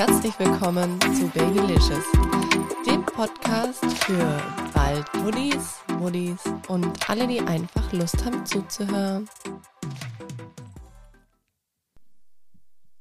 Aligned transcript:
herzlich 0.00 0.38
willkommen 0.38 0.98
zu 1.14 1.28
Babylicious, 1.28 2.06
dem 2.86 3.04
Podcast 3.04 3.84
für 3.98 4.40
bald 4.72 5.04
Muddis, 5.16 5.74
Muddis 5.98 6.40
und 6.68 7.10
alle, 7.10 7.28
die 7.28 7.38
einfach 7.40 7.92
Lust 7.92 8.24
haben 8.24 8.46
zuzuhören. 8.46 9.28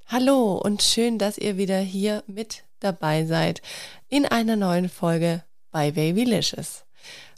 Hallo 0.07 0.55
und 0.57 0.81
schön, 0.81 1.17
dass 1.17 1.38
ihr 1.38 1.55
wieder 1.55 1.80
hier 1.80 2.21
mit 2.27 2.66
dabei 2.81 3.23
seid 3.23 3.61
in 4.09 4.25
einer 4.25 4.58
neuen 4.58 4.89
Folge 4.89 5.45
bei 5.72 5.91
Babylicious. 5.91 6.84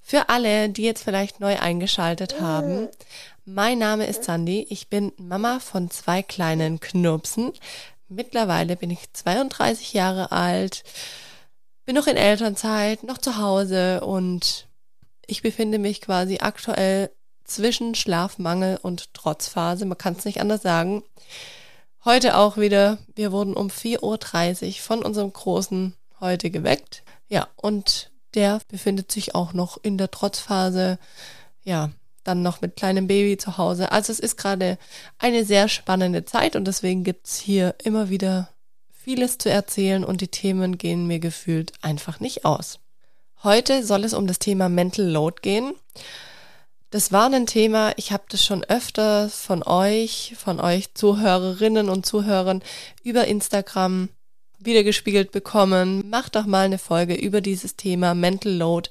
Für 0.01 0.29
alle, 0.29 0.69
die 0.69 0.81
jetzt 0.81 1.03
vielleicht 1.03 1.39
neu 1.39 1.59
eingeschaltet 1.59 2.41
haben, 2.41 2.89
mein 3.45 3.79
Name 3.79 4.07
ist 4.07 4.23
Sandy. 4.23 4.65
Ich 4.69 4.87
bin 4.89 5.11
Mama 5.17 5.59
von 5.59 5.89
zwei 5.89 6.21
kleinen 6.21 6.79
Knurpsen. 6.79 7.53
Mittlerweile 8.11 8.75
bin 8.75 8.89
ich 8.89 9.13
32 9.13 9.93
Jahre 9.93 10.33
alt, 10.33 10.83
bin 11.85 11.95
noch 11.95 12.07
in 12.07 12.17
Elternzeit, 12.17 13.03
noch 13.03 13.17
zu 13.17 13.37
Hause 13.37 14.01
und 14.01 14.67
ich 15.25 15.41
befinde 15.41 15.79
mich 15.79 16.01
quasi 16.01 16.39
aktuell 16.39 17.09
zwischen 17.45 17.95
Schlafmangel 17.95 18.77
und 18.81 19.13
Trotzphase. 19.13 19.85
Man 19.85 19.97
kann 19.97 20.15
es 20.17 20.25
nicht 20.25 20.41
anders 20.41 20.61
sagen. 20.61 21.03
Heute 22.03 22.35
auch 22.35 22.57
wieder. 22.57 22.97
Wir 23.15 23.31
wurden 23.31 23.53
um 23.53 23.67
4.30 23.67 24.01
Uhr 24.01 24.73
von 24.73 25.03
unserem 25.03 25.31
Großen 25.31 25.93
heute 26.19 26.51
geweckt. 26.51 27.03
Ja, 27.29 27.47
und 27.55 28.11
der 28.33 28.59
befindet 28.67 29.09
sich 29.09 29.35
auch 29.35 29.53
noch 29.53 29.77
in 29.81 29.97
der 29.97 30.11
Trotzphase. 30.11 30.99
Ja, 31.63 31.91
dann 32.23 32.41
noch 32.41 32.61
mit 32.61 32.75
kleinem 32.75 33.07
Baby 33.07 33.37
zu 33.37 33.57
Hause. 33.57 33.91
Also 33.91 34.11
es 34.11 34.19
ist 34.19 34.37
gerade 34.37 34.77
eine 35.17 35.45
sehr 35.45 35.67
spannende 35.67 36.25
Zeit 36.25 36.55
und 36.55 36.65
deswegen 36.65 37.03
gibt's 37.03 37.37
hier 37.37 37.75
immer 37.83 38.09
wieder 38.09 38.49
vieles 38.91 39.37
zu 39.37 39.49
erzählen 39.49 40.03
und 40.03 40.21
die 40.21 40.27
Themen 40.27 40.77
gehen 40.77 41.07
mir 41.07 41.19
gefühlt 41.19 41.73
einfach 41.81 42.19
nicht 42.19 42.45
aus. 42.45 42.79
Heute 43.43 43.83
soll 43.83 44.03
es 44.03 44.13
um 44.13 44.27
das 44.27 44.37
Thema 44.37 44.69
Mental 44.69 45.05
Load 45.05 45.37
gehen. 45.41 45.73
Das 46.91 47.11
war 47.11 47.31
ein 47.31 47.47
Thema, 47.47 47.93
ich 47.95 48.11
habe 48.11 48.23
das 48.29 48.43
schon 48.43 48.63
öfter 48.65 49.29
von 49.29 49.63
euch, 49.63 50.35
von 50.37 50.59
euch 50.59 50.93
Zuhörerinnen 50.93 51.89
und 51.89 52.05
Zuhörern 52.05 52.61
über 53.03 53.25
Instagram 53.25 54.09
wiedergespiegelt 54.59 55.31
bekommen. 55.31 56.09
Macht 56.09 56.35
doch 56.35 56.45
mal 56.45 56.65
eine 56.65 56.77
Folge 56.77 57.15
über 57.15 57.41
dieses 57.41 57.75
Thema 57.75 58.13
Mental 58.13 58.51
Load. 58.51 58.89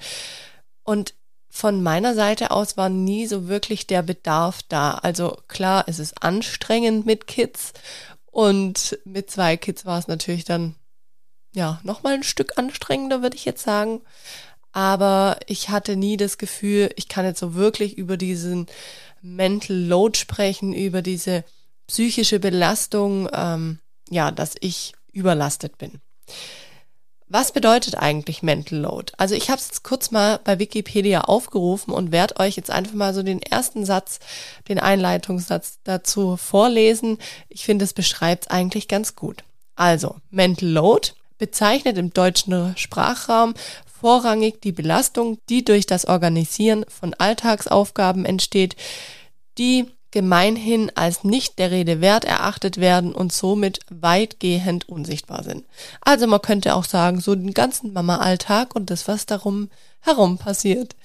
Und 0.82 1.14
von 1.50 1.82
meiner 1.82 2.14
Seite 2.14 2.52
aus 2.52 2.76
war 2.76 2.88
nie 2.88 3.26
so 3.26 3.48
wirklich 3.48 3.86
der 3.86 4.02
Bedarf 4.02 4.60
da. 4.68 4.92
Also 4.94 5.36
klar, 5.48 5.84
es 5.88 5.98
ist 5.98 6.22
anstrengend 6.22 7.04
mit 7.06 7.26
Kids 7.26 7.72
und 8.30 8.98
mit 9.04 9.30
zwei 9.30 9.56
Kids 9.56 9.84
war 9.84 9.98
es 9.98 10.06
natürlich 10.06 10.44
dann 10.44 10.76
ja 11.52 11.80
nochmal 11.82 12.14
ein 12.14 12.22
Stück 12.22 12.56
anstrengender, 12.56 13.22
würde 13.22 13.36
ich 13.36 13.44
jetzt 13.44 13.64
sagen. 13.64 14.00
Aber 14.72 15.38
ich 15.46 15.68
hatte 15.68 15.96
nie 15.96 16.16
das 16.16 16.38
Gefühl, 16.38 16.90
ich 16.94 17.08
kann 17.08 17.24
jetzt 17.24 17.40
so 17.40 17.54
wirklich 17.54 17.98
über 17.98 18.16
diesen 18.16 18.66
Mental 19.20 19.76
Load 19.76 20.16
sprechen, 20.16 20.72
über 20.72 21.02
diese 21.02 21.44
psychische 21.88 22.38
Belastung, 22.38 23.28
ähm, 23.32 23.80
ja, 24.08 24.30
dass 24.30 24.54
ich 24.60 24.94
überlastet 25.12 25.76
bin. 25.78 26.00
Was 27.32 27.52
bedeutet 27.52 27.94
eigentlich 27.94 28.42
Mental 28.42 28.80
Load? 28.80 29.12
Also 29.16 29.36
ich 29.36 29.50
habe 29.50 29.60
es 29.60 29.68
jetzt 29.68 29.84
kurz 29.84 30.10
mal 30.10 30.40
bei 30.42 30.58
Wikipedia 30.58 31.20
aufgerufen 31.20 31.92
und 31.94 32.10
werde 32.10 32.40
euch 32.40 32.56
jetzt 32.56 32.72
einfach 32.72 32.94
mal 32.94 33.14
so 33.14 33.22
den 33.22 33.40
ersten 33.40 33.84
Satz, 33.84 34.18
den 34.68 34.80
Einleitungssatz 34.80 35.78
dazu 35.84 36.36
vorlesen. 36.36 37.18
Ich 37.48 37.64
finde, 37.64 37.84
es 37.84 37.92
beschreibt 37.92 38.46
es 38.46 38.50
eigentlich 38.50 38.88
ganz 38.88 39.14
gut. 39.14 39.44
Also, 39.76 40.16
Mental 40.30 40.68
Load 40.68 41.10
bezeichnet 41.38 41.98
im 41.98 42.12
deutschen 42.12 42.76
Sprachraum 42.76 43.54
vorrangig 43.86 44.60
die 44.60 44.72
Belastung, 44.72 45.38
die 45.48 45.64
durch 45.64 45.86
das 45.86 46.06
Organisieren 46.06 46.84
von 46.88 47.14
Alltagsaufgaben 47.14 48.24
entsteht, 48.24 48.74
die 49.56 49.88
gemeinhin 50.10 50.90
als 50.94 51.24
nicht 51.24 51.58
der 51.58 51.70
Rede 51.70 52.00
wert 52.00 52.24
erachtet 52.24 52.78
werden 52.78 53.14
und 53.14 53.32
somit 53.32 53.80
weitgehend 53.90 54.88
unsichtbar 54.88 55.44
sind. 55.44 55.64
Also 56.00 56.26
man 56.26 56.42
könnte 56.42 56.74
auch 56.74 56.84
sagen, 56.84 57.20
so 57.20 57.34
den 57.34 57.54
ganzen 57.54 57.92
Mama-Alltag 57.92 58.74
und 58.74 58.90
das, 58.90 59.06
was 59.08 59.26
darum 59.26 59.70
herum 60.00 60.38
passiert. 60.38 60.96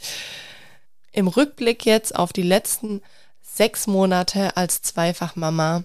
Im 1.11 1.27
Rückblick 1.27 1.85
jetzt 1.85 2.15
auf 2.15 2.33
die 2.33 2.43
letzten 2.43 3.01
sechs 3.41 3.87
Monate 3.87 4.57
als 4.57 4.81
Zweifachmama 4.81 5.83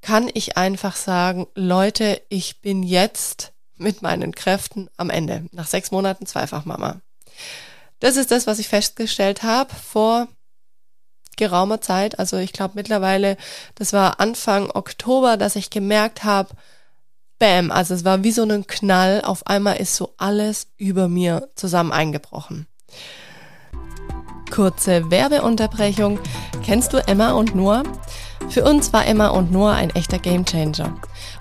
kann 0.00 0.30
ich 0.32 0.56
einfach 0.56 0.96
sagen, 0.96 1.46
Leute, 1.54 2.20
ich 2.28 2.60
bin 2.60 2.82
jetzt 2.82 3.52
mit 3.76 4.02
meinen 4.02 4.34
Kräften 4.34 4.88
am 4.96 5.10
Ende. 5.10 5.46
Nach 5.52 5.66
sechs 5.66 5.90
Monaten 5.90 6.26
Zweifachmama. 6.26 7.00
Das 8.00 8.16
ist 8.16 8.30
das, 8.30 8.46
was 8.46 8.58
ich 8.58 8.68
festgestellt 8.68 9.42
habe 9.42 9.72
vor 9.74 10.28
geraumer 11.36 11.80
Zeit, 11.80 12.18
also 12.18 12.36
ich 12.36 12.52
glaube 12.52 12.72
mittlerweile, 12.74 13.36
das 13.74 13.92
war 13.92 14.20
Anfang 14.20 14.70
Oktober, 14.70 15.36
dass 15.36 15.56
ich 15.56 15.70
gemerkt 15.70 16.24
habe, 16.24 16.50
bam, 17.38 17.70
also 17.70 17.94
es 17.94 18.04
war 18.04 18.22
wie 18.22 18.32
so 18.32 18.42
ein 18.42 18.66
Knall, 18.66 19.22
auf 19.22 19.46
einmal 19.46 19.76
ist 19.76 19.96
so 19.96 20.14
alles 20.16 20.68
über 20.76 21.08
mir 21.08 21.48
zusammen 21.56 21.92
eingebrochen. 21.92 22.66
Kurze 24.52 25.10
Werbeunterbrechung. 25.10 26.20
Kennst 26.62 26.92
du 26.92 26.98
Emma 26.98 27.32
und 27.32 27.54
Noah? 27.54 27.84
Für 28.50 28.64
uns 28.64 28.92
war 28.92 29.06
Emma 29.06 29.28
und 29.28 29.50
Noah 29.50 29.72
ein 29.72 29.88
echter 29.90 30.18
Gamechanger. 30.18 30.94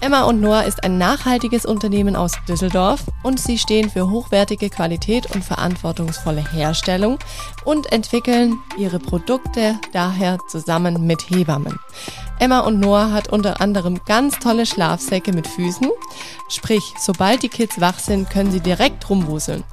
Emma 0.00 0.22
und 0.22 0.40
Noah 0.40 0.62
ist 0.62 0.84
ein 0.84 0.96
nachhaltiges 0.96 1.66
Unternehmen 1.66 2.14
aus 2.14 2.32
Düsseldorf 2.46 3.02
und 3.24 3.40
sie 3.40 3.58
stehen 3.58 3.90
für 3.90 4.08
hochwertige 4.08 4.70
Qualität 4.70 5.34
und 5.34 5.44
verantwortungsvolle 5.44 6.44
Herstellung 6.52 7.18
und 7.64 7.92
entwickeln 7.92 8.58
ihre 8.78 9.00
Produkte 9.00 9.78
daher 9.92 10.38
zusammen 10.48 11.04
mit 11.06 11.28
Hebammen. 11.30 11.80
Emma 12.38 12.60
und 12.60 12.78
Noah 12.78 13.10
hat 13.10 13.28
unter 13.28 13.60
anderem 13.60 14.00
ganz 14.06 14.38
tolle 14.38 14.66
Schlafsäcke 14.66 15.32
mit 15.32 15.48
Füßen, 15.48 15.88
sprich, 16.48 16.94
sobald 17.00 17.42
die 17.42 17.48
Kids 17.48 17.80
wach 17.80 17.98
sind, 17.98 18.30
können 18.30 18.52
sie 18.52 18.60
direkt 18.60 19.10
rumwuseln. 19.10 19.64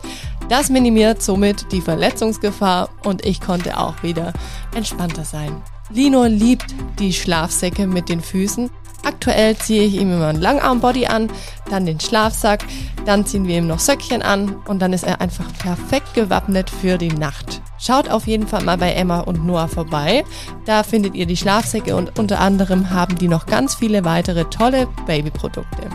Das 0.49 0.69
minimiert 0.69 1.21
somit 1.21 1.71
die 1.71 1.81
Verletzungsgefahr 1.81 2.89
und 3.03 3.23
ich 3.23 3.41
konnte 3.41 3.77
auch 3.77 4.01
wieder 4.01 4.33
entspannter 4.73 5.23
sein. 5.23 5.61
Lino 5.91 6.23
liebt 6.25 6.73
die 6.97 7.13
Schlafsäcke 7.13 7.85
mit 7.85 8.09
den 8.09 8.21
Füßen 8.21 8.71
Aktuell 9.05 9.55
ziehe 9.55 9.83
ich 9.83 9.95
ihm 9.95 10.11
immer 10.11 10.27
einen 10.27 10.41
Langarmbody 10.41 11.05
an, 11.05 11.29
dann 11.69 11.85
den 11.85 11.99
Schlafsack, 11.99 12.65
dann 13.05 13.25
ziehen 13.25 13.47
wir 13.47 13.57
ihm 13.57 13.67
noch 13.67 13.79
Söckchen 13.79 14.21
an 14.21 14.55
und 14.67 14.81
dann 14.81 14.93
ist 14.93 15.03
er 15.03 15.21
einfach 15.21 15.45
perfekt 15.59 16.13
gewappnet 16.15 16.69
für 16.69 16.97
die 16.97 17.13
Nacht. 17.13 17.61
Schaut 17.77 18.09
auf 18.09 18.25
jeden 18.25 18.47
Fall 18.47 18.63
mal 18.63 18.77
bei 18.77 18.93
Emma 18.93 19.19
und 19.19 19.45
Noah 19.45 19.67
vorbei. 19.67 20.23
Da 20.65 20.81
findet 20.83 21.13
ihr 21.13 21.27
die 21.27 21.37
Schlafsäcke 21.37 21.95
und 21.95 22.17
unter 22.17 22.39
anderem 22.39 22.89
haben 22.89 23.15
die 23.15 23.27
noch 23.27 23.45
ganz 23.45 23.75
viele 23.75 24.05
weitere 24.05 24.45
tolle 24.45 24.87
Babyprodukte. 25.05 25.89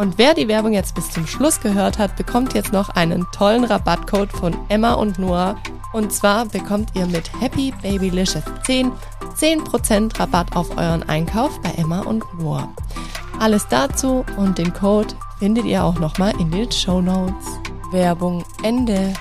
Und 0.00 0.16
wer 0.16 0.32
die 0.32 0.48
Werbung 0.48 0.72
jetzt 0.72 0.94
bis 0.94 1.10
zum 1.10 1.26
Schluss 1.26 1.60
gehört 1.60 1.98
hat, 1.98 2.16
bekommt 2.16 2.54
jetzt 2.54 2.72
noch 2.72 2.88
einen 2.88 3.26
tollen 3.32 3.64
Rabattcode 3.64 4.32
von 4.32 4.56
Emma 4.70 4.94
und 4.94 5.18
Noah. 5.18 5.60
Und 5.92 6.10
zwar 6.10 6.46
bekommt 6.46 6.96
ihr 6.96 7.04
mit 7.04 7.30
Happy 7.38 7.70
Babylicious 7.82 8.44
10 8.64 8.92
10% 9.36 10.18
Rabatt 10.18 10.56
auf 10.56 10.70
euren 10.78 11.02
Einkauf 11.02 11.60
bei 11.60 11.72
Emma 11.72 12.00
und 12.00 12.24
Noah. 12.38 12.74
Alles 13.40 13.68
dazu 13.68 14.24
und 14.38 14.56
den 14.56 14.72
Code 14.72 15.14
findet 15.38 15.66
ihr 15.66 15.84
auch 15.84 15.98
nochmal 15.98 16.32
in 16.40 16.50
den 16.50 16.72
Show 16.72 17.02
Notes. 17.02 17.60
Werbung 17.92 18.42
Ende. 18.62 19.12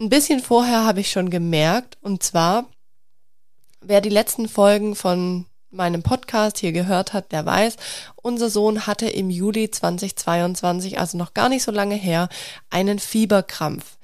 Ein 0.00 0.08
bisschen 0.08 0.40
vorher 0.40 0.84
habe 0.84 0.98
ich 0.98 1.12
schon 1.12 1.30
gemerkt, 1.30 1.96
und 2.00 2.24
zwar, 2.24 2.66
wer 3.80 4.00
die 4.00 4.08
letzten 4.08 4.48
Folgen 4.48 4.96
von 4.96 5.46
meinem 5.70 6.02
Podcast 6.02 6.58
hier 6.58 6.72
gehört 6.72 7.12
hat, 7.12 7.32
der 7.32 7.46
weiß, 7.46 7.76
unser 8.16 8.50
Sohn 8.50 8.86
hatte 8.86 9.08
im 9.08 9.30
Juli 9.30 9.70
2022, 9.70 10.98
also 10.98 11.16
noch 11.16 11.34
gar 11.34 11.48
nicht 11.48 11.62
so 11.62 11.70
lange 11.70 11.94
her, 11.94 12.28
einen 12.70 12.98
Fieberkrampf. 12.98 13.96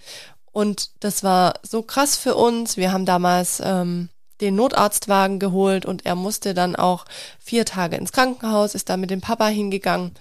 Und 0.52 0.90
das 1.00 1.22
war 1.22 1.54
so 1.62 1.82
krass 1.82 2.16
für 2.16 2.34
uns. 2.34 2.76
Wir 2.76 2.92
haben 2.92 3.04
damals 3.04 3.60
ähm, 3.62 4.08
den 4.40 4.54
Notarztwagen 4.54 5.38
geholt 5.38 5.86
und 5.86 6.06
er 6.06 6.14
musste 6.14 6.54
dann 6.54 6.76
auch 6.76 7.04
vier 7.38 7.64
Tage 7.64 7.96
ins 7.96 8.12
Krankenhaus, 8.12 8.74
ist 8.74 8.88
da 8.88 8.96
mit 8.96 9.10
dem 9.10 9.20
Papa 9.20 9.48
hingegangen. 9.48 10.12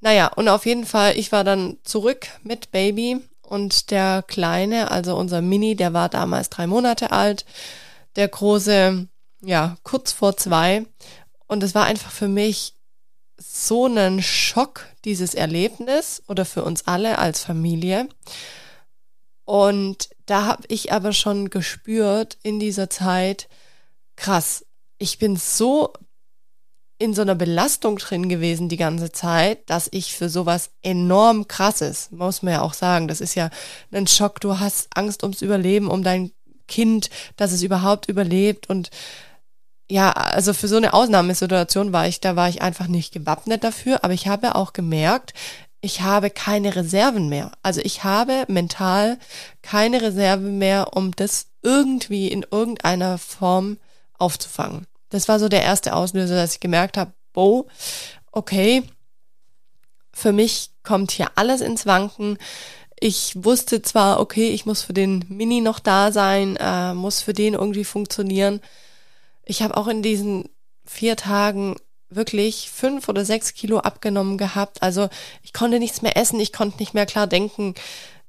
Naja, 0.00 0.28
und 0.28 0.48
auf 0.48 0.66
jeden 0.66 0.84
Fall, 0.84 1.16
ich 1.16 1.32
war 1.32 1.44
dann 1.44 1.78
zurück 1.84 2.26
mit 2.42 2.70
Baby 2.70 3.20
und 3.42 3.90
der 3.90 4.22
Kleine, 4.26 4.90
also 4.90 5.16
unser 5.16 5.40
Mini, 5.40 5.76
der 5.76 5.92
war 5.92 6.08
damals 6.08 6.50
drei 6.50 6.66
Monate 6.66 7.10
alt, 7.10 7.44
der 8.16 8.28
Große, 8.28 9.08
ja, 9.44 9.76
kurz 9.82 10.12
vor 10.12 10.36
zwei. 10.36 10.86
Und 11.46 11.62
es 11.62 11.74
war 11.74 11.84
einfach 11.84 12.10
für 12.10 12.28
mich 12.28 12.74
so 13.36 13.86
ein 13.86 14.22
Schock, 14.22 14.86
dieses 15.04 15.34
Erlebnis 15.34 16.22
oder 16.28 16.44
für 16.44 16.64
uns 16.64 16.86
alle 16.86 17.18
als 17.18 17.44
Familie. 17.44 18.08
Und 19.44 20.08
da 20.26 20.46
habe 20.46 20.64
ich 20.68 20.92
aber 20.92 21.12
schon 21.12 21.50
gespürt 21.50 22.38
in 22.42 22.58
dieser 22.58 22.88
Zeit, 22.88 23.48
krass, 24.16 24.64
ich 24.98 25.18
bin 25.18 25.36
so 25.36 25.92
in 26.98 27.12
so 27.12 27.22
einer 27.22 27.34
Belastung 27.34 27.98
drin 27.98 28.28
gewesen 28.28 28.68
die 28.68 28.76
ganze 28.76 29.10
Zeit, 29.10 29.68
dass 29.68 29.88
ich 29.90 30.14
für 30.14 30.28
sowas 30.28 30.70
enorm 30.82 31.48
krasses, 31.48 32.10
muss 32.12 32.42
man 32.42 32.54
ja 32.54 32.62
auch 32.62 32.72
sagen, 32.72 33.08
das 33.08 33.20
ist 33.20 33.34
ja 33.34 33.50
ein 33.90 34.06
Schock, 34.06 34.40
du 34.40 34.58
hast 34.60 34.88
Angst 34.96 35.22
ums 35.22 35.42
Überleben, 35.42 35.90
um 35.90 36.02
dein 36.02 36.30
Kind, 36.68 37.10
dass 37.36 37.52
es 37.52 37.62
überhaupt 37.62 38.08
überlebt 38.08 38.70
und 38.70 38.90
ja, 39.90 40.12
also 40.12 40.54
für 40.54 40.68
so 40.68 40.76
eine 40.76 40.94
Ausnahmesituation 40.94 41.92
war 41.92 42.08
ich, 42.08 42.20
da 42.20 42.36
war 42.36 42.48
ich 42.48 42.62
einfach 42.62 42.86
nicht 42.86 43.12
gewappnet 43.12 43.64
dafür, 43.64 44.02
aber 44.02 44.14
ich 44.14 44.28
habe 44.28 44.54
auch 44.54 44.72
gemerkt, 44.72 45.34
ich 45.80 46.00
habe 46.00 46.30
keine 46.30 46.74
Reserven 46.76 47.28
mehr. 47.28 47.52
Also 47.62 47.82
ich 47.84 48.04
habe 48.04 48.44
mental 48.48 49.18
keine 49.60 50.00
Reserve 50.00 50.42
mehr, 50.42 50.96
um 50.96 51.14
das 51.14 51.48
irgendwie 51.62 52.28
in 52.28 52.46
irgendeiner 52.50 53.18
Form 53.18 53.76
aufzufangen. 54.18 54.86
Das 55.10 55.28
war 55.28 55.38
so 55.38 55.48
der 55.48 55.62
erste 55.62 55.94
Auslöser, 55.94 56.36
dass 56.36 56.54
ich 56.54 56.60
gemerkt 56.60 56.96
habe, 56.96 57.12
oh, 57.34 57.66
okay, 58.32 58.82
für 60.12 60.32
mich 60.32 60.70
kommt 60.82 61.10
hier 61.10 61.32
alles 61.34 61.60
ins 61.60 61.84
Wanken. 61.84 62.38
Ich 62.98 63.44
wusste 63.44 63.82
zwar, 63.82 64.20
okay, 64.20 64.48
ich 64.48 64.64
muss 64.64 64.82
für 64.82 64.94
den 64.94 65.24
Mini 65.28 65.60
noch 65.60 65.80
da 65.80 66.12
sein, 66.12 66.56
äh, 66.56 66.94
muss 66.94 67.20
für 67.20 67.34
den 67.34 67.52
irgendwie 67.52 67.84
funktionieren. 67.84 68.60
Ich 69.46 69.62
habe 69.62 69.76
auch 69.76 69.88
in 69.88 70.02
diesen 70.02 70.48
vier 70.84 71.16
Tagen 71.16 71.76
wirklich 72.10 72.70
fünf 72.70 73.08
oder 73.08 73.24
sechs 73.24 73.54
Kilo 73.54 73.78
abgenommen 73.78 74.38
gehabt. 74.38 74.82
Also 74.82 75.08
ich 75.42 75.52
konnte 75.52 75.78
nichts 75.78 76.02
mehr 76.02 76.16
essen, 76.16 76.40
ich 76.40 76.52
konnte 76.52 76.78
nicht 76.78 76.94
mehr 76.94 77.06
klar 77.06 77.26
denken. 77.26 77.74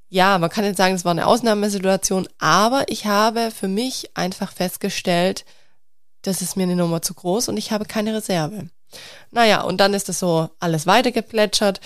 Ja, 0.10 0.38
man 0.38 0.50
kann 0.50 0.66
jetzt 0.66 0.78
sagen, 0.78 0.96
es 0.96 1.06
war 1.06 1.12
eine 1.12 1.28
Ausnahmesituation, 1.28 2.28
aber 2.40 2.86
ich 2.88 3.06
habe 3.06 3.52
für 3.52 3.68
mich 3.68 4.12
einfach 4.16 4.52
festgestellt, 4.52 5.46
das 6.22 6.42
ist 6.42 6.56
mir 6.56 6.64
eine 6.64 6.76
Nummer 6.76 7.02
zu 7.02 7.14
groß 7.14 7.50
und 7.50 7.58
ich 7.58 7.72
habe 7.72 7.86
keine 7.86 8.16
Reserve. 8.16 8.70
Naja, 9.32 9.62
und 9.62 9.78
dann 9.78 9.94
ist 9.94 10.10
es 10.10 10.20
so 10.20 10.50
alles 10.60 10.88
weitergeplätschert. 10.88 11.82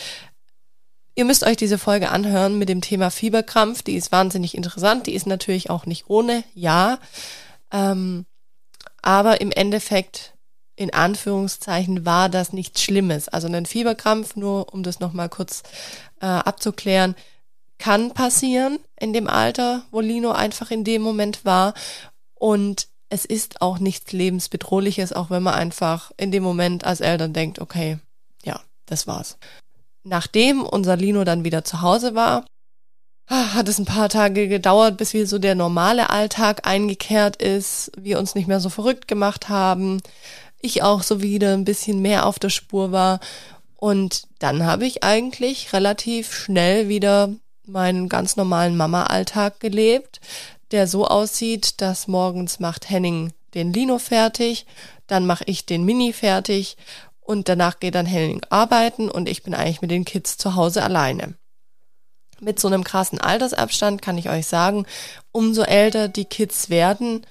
Ihr 1.15 1.25
müsst 1.25 1.43
euch 1.43 1.57
diese 1.57 1.77
Folge 1.77 2.09
anhören 2.09 2.57
mit 2.57 2.69
dem 2.69 2.81
Thema 2.81 3.09
Fieberkrampf. 3.09 3.81
Die 3.83 3.95
ist 3.95 4.11
wahnsinnig 4.11 4.55
interessant. 4.55 5.07
Die 5.07 5.15
ist 5.15 5.27
natürlich 5.27 5.69
auch 5.69 5.85
nicht 5.85 6.09
ohne, 6.09 6.43
ja. 6.53 6.99
Ähm, 7.71 8.25
aber 9.01 9.41
im 9.41 9.51
Endeffekt, 9.51 10.33
in 10.75 10.93
Anführungszeichen, 10.93 12.05
war 12.05 12.29
das 12.29 12.53
nichts 12.53 12.81
Schlimmes. 12.81 13.27
Also 13.27 13.47
ein 13.47 13.65
Fieberkrampf, 13.65 14.35
nur 14.35 14.73
um 14.73 14.83
das 14.83 14.99
nochmal 14.99 15.29
kurz 15.29 15.63
äh, 16.21 16.25
abzuklären, 16.25 17.15
kann 17.77 18.13
passieren 18.13 18.79
in 18.99 19.13
dem 19.13 19.27
Alter, 19.27 19.83
wo 19.91 20.01
Lino 20.01 20.31
einfach 20.31 20.69
in 20.71 20.83
dem 20.83 21.01
Moment 21.01 21.45
war. 21.45 21.73
Und 22.35 22.87
es 23.09 23.25
ist 23.25 23.61
auch 23.61 23.79
nichts 23.79 24.11
lebensbedrohliches, 24.11 25.13
auch 25.13 25.29
wenn 25.29 25.43
man 25.43 25.55
einfach 25.55 26.11
in 26.17 26.31
dem 26.31 26.43
Moment 26.43 26.83
als 26.83 27.01
Eltern 27.01 27.33
denkt, 27.33 27.59
okay, 27.59 27.97
ja, 28.43 28.59
das 28.85 29.07
war's. 29.07 29.37
Nachdem 30.03 30.63
unser 30.63 30.95
Lino 30.95 31.23
dann 31.23 31.43
wieder 31.43 31.63
zu 31.63 31.81
Hause 31.81 32.15
war, 32.15 32.45
hat 33.29 33.69
es 33.69 33.79
ein 33.79 33.85
paar 33.85 34.09
Tage 34.09 34.47
gedauert, 34.47 34.97
bis 34.97 35.13
wieder 35.13 35.27
so 35.27 35.39
der 35.39 35.55
normale 35.55 36.09
Alltag 36.09 36.67
eingekehrt 36.67 37.35
ist, 37.41 37.91
wir 37.97 38.19
uns 38.19 38.35
nicht 38.35 38.47
mehr 38.47 38.59
so 38.59 38.69
verrückt 38.69 39.07
gemacht 39.07 39.49
haben, 39.49 40.01
ich 40.61 40.83
auch 40.83 41.03
so 41.03 41.21
wieder 41.21 41.53
ein 41.53 41.65
bisschen 41.65 42.01
mehr 42.01 42.25
auf 42.25 42.39
der 42.39 42.49
Spur 42.49 42.91
war 42.91 43.19
und 43.75 44.23
dann 44.39 44.65
habe 44.65 44.85
ich 44.85 45.03
eigentlich 45.03 45.73
relativ 45.73 46.33
schnell 46.33 46.89
wieder 46.89 47.29
meinen 47.65 48.09
ganz 48.09 48.35
normalen 48.35 48.75
Mama-Alltag 48.75 49.59
gelebt 49.59 50.19
der 50.71 50.87
so 50.87 51.07
aussieht, 51.07 51.81
dass 51.81 52.07
morgens 52.07 52.59
macht 52.59 52.89
Henning 52.89 53.33
den 53.53 53.73
Lino 53.73 53.97
fertig, 53.97 54.65
dann 55.07 55.25
mache 55.25 55.43
ich 55.47 55.65
den 55.65 55.83
Mini 55.83 56.13
fertig 56.13 56.77
und 57.21 57.49
danach 57.49 57.79
geht 57.79 57.95
dann 57.95 58.05
Henning 58.05 58.41
arbeiten 58.49 59.09
und 59.09 59.27
ich 59.27 59.43
bin 59.43 59.53
eigentlich 59.53 59.81
mit 59.81 59.91
den 59.91 60.05
Kids 60.05 60.37
zu 60.37 60.55
Hause 60.55 60.83
alleine. 60.83 61.33
Mit 62.41 62.59
so 62.59 62.67
einem 62.67 62.83
krassen 62.83 63.19
Altersabstand 63.19 64.01
kann 64.01 64.17
ich 64.17 64.29
euch 64.29 64.47
sagen, 64.47 64.85
umso 65.31 65.63
älter 65.63 66.07
die 66.07 66.25
Kids 66.25 66.69
werden, 66.69 67.25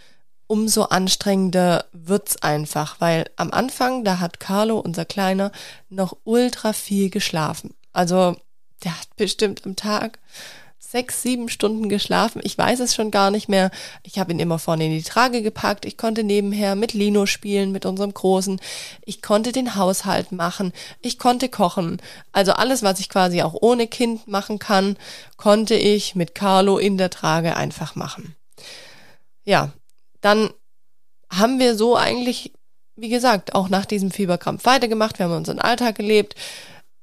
umso 0.47 0.85
anstrengender 0.85 1.85
wird's 1.93 2.43
einfach, 2.43 3.01
weil 3.01 3.31
am 3.37 3.51
Anfang, 3.51 4.05
da 4.05 4.19
hat 4.19 4.41
Carlo, 4.41 4.79
unser 4.79 5.05
Kleiner, 5.05 5.53
noch 5.89 6.17
ultra 6.25 6.73
viel 6.73 7.11
geschlafen. 7.11 7.75
Also, 7.93 8.37
der 8.85 8.99
hat 8.99 9.09
bestimmt 9.17 9.65
am 9.65 9.77
Tag 9.77 10.19
sechs, 10.79 11.23
sieben 11.23 11.49
Stunden 11.49 11.89
geschlafen. 11.89 12.41
Ich 12.45 12.57
weiß 12.57 12.81
es 12.81 12.95
schon 12.95 13.11
gar 13.11 13.31
nicht 13.31 13.49
mehr. 13.49 13.71
Ich 14.03 14.19
habe 14.19 14.33
ihn 14.33 14.39
immer 14.39 14.59
vorne 14.59 14.87
in 14.87 14.93
die 14.93 15.03
Trage 15.03 15.43
gepackt. 15.43 15.85
Ich 15.85 15.97
konnte 15.97 16.25
nebenher 16.25 16.77
mit 16.77 16.95
Lino 16.95 17.27
spielen, 17.27 17.73
mit 17.73 17.85
unserem 17.85 18.15
Großen. 18.15 18.61
Ich 19.05 19.21
konnte 19.21 19.53
den 19.53 19.75
Haushalt 19.75 20.33
machen. 20.33 20.73
Ich 21.03 21.19
konnte 21.19 21.49
kochen. 21.49 22.01
Also 22.33 22.53
alles, 22.53 22.83
was 22.83 23.01
ich 23.01 23.09
quasi 23.09 23.43
auch 23.43 23.55
ohne 23.61 23.87
Kind 23.87 24.29
machen 24.29 24.59
kann, 24.59 24.97
konnte 25.37 25.75
ich 25.75 26.15
mit 26.15 26.35
Carlo 26.35 26.79
in 26.79 26.97
der 26.97 27.11
Trage 27.11 27.57
einfach 27.57 27.95
machen. 27.95 28.35
Ja, 29.45 29.73
dann 30.21 30.51
haben 31.31 31.59
wir 31.59 31.77
so 31.77 31.97
eigentlich, 31.97 32.53
wie 32.97 33.09
gesagt, 33.09 33.55
auch 33.55 33.69
nach 33.69 33.85
diesem 33.85 34.11
Fieberkrampf 34.11 34.65
weitergemacht. 34.65 35.19
Wir 35.19 35.27
haben 35.27 35.37
unseren 35.37 35.59
Alltag 35.59 35.97
gelebt 35.97 36.35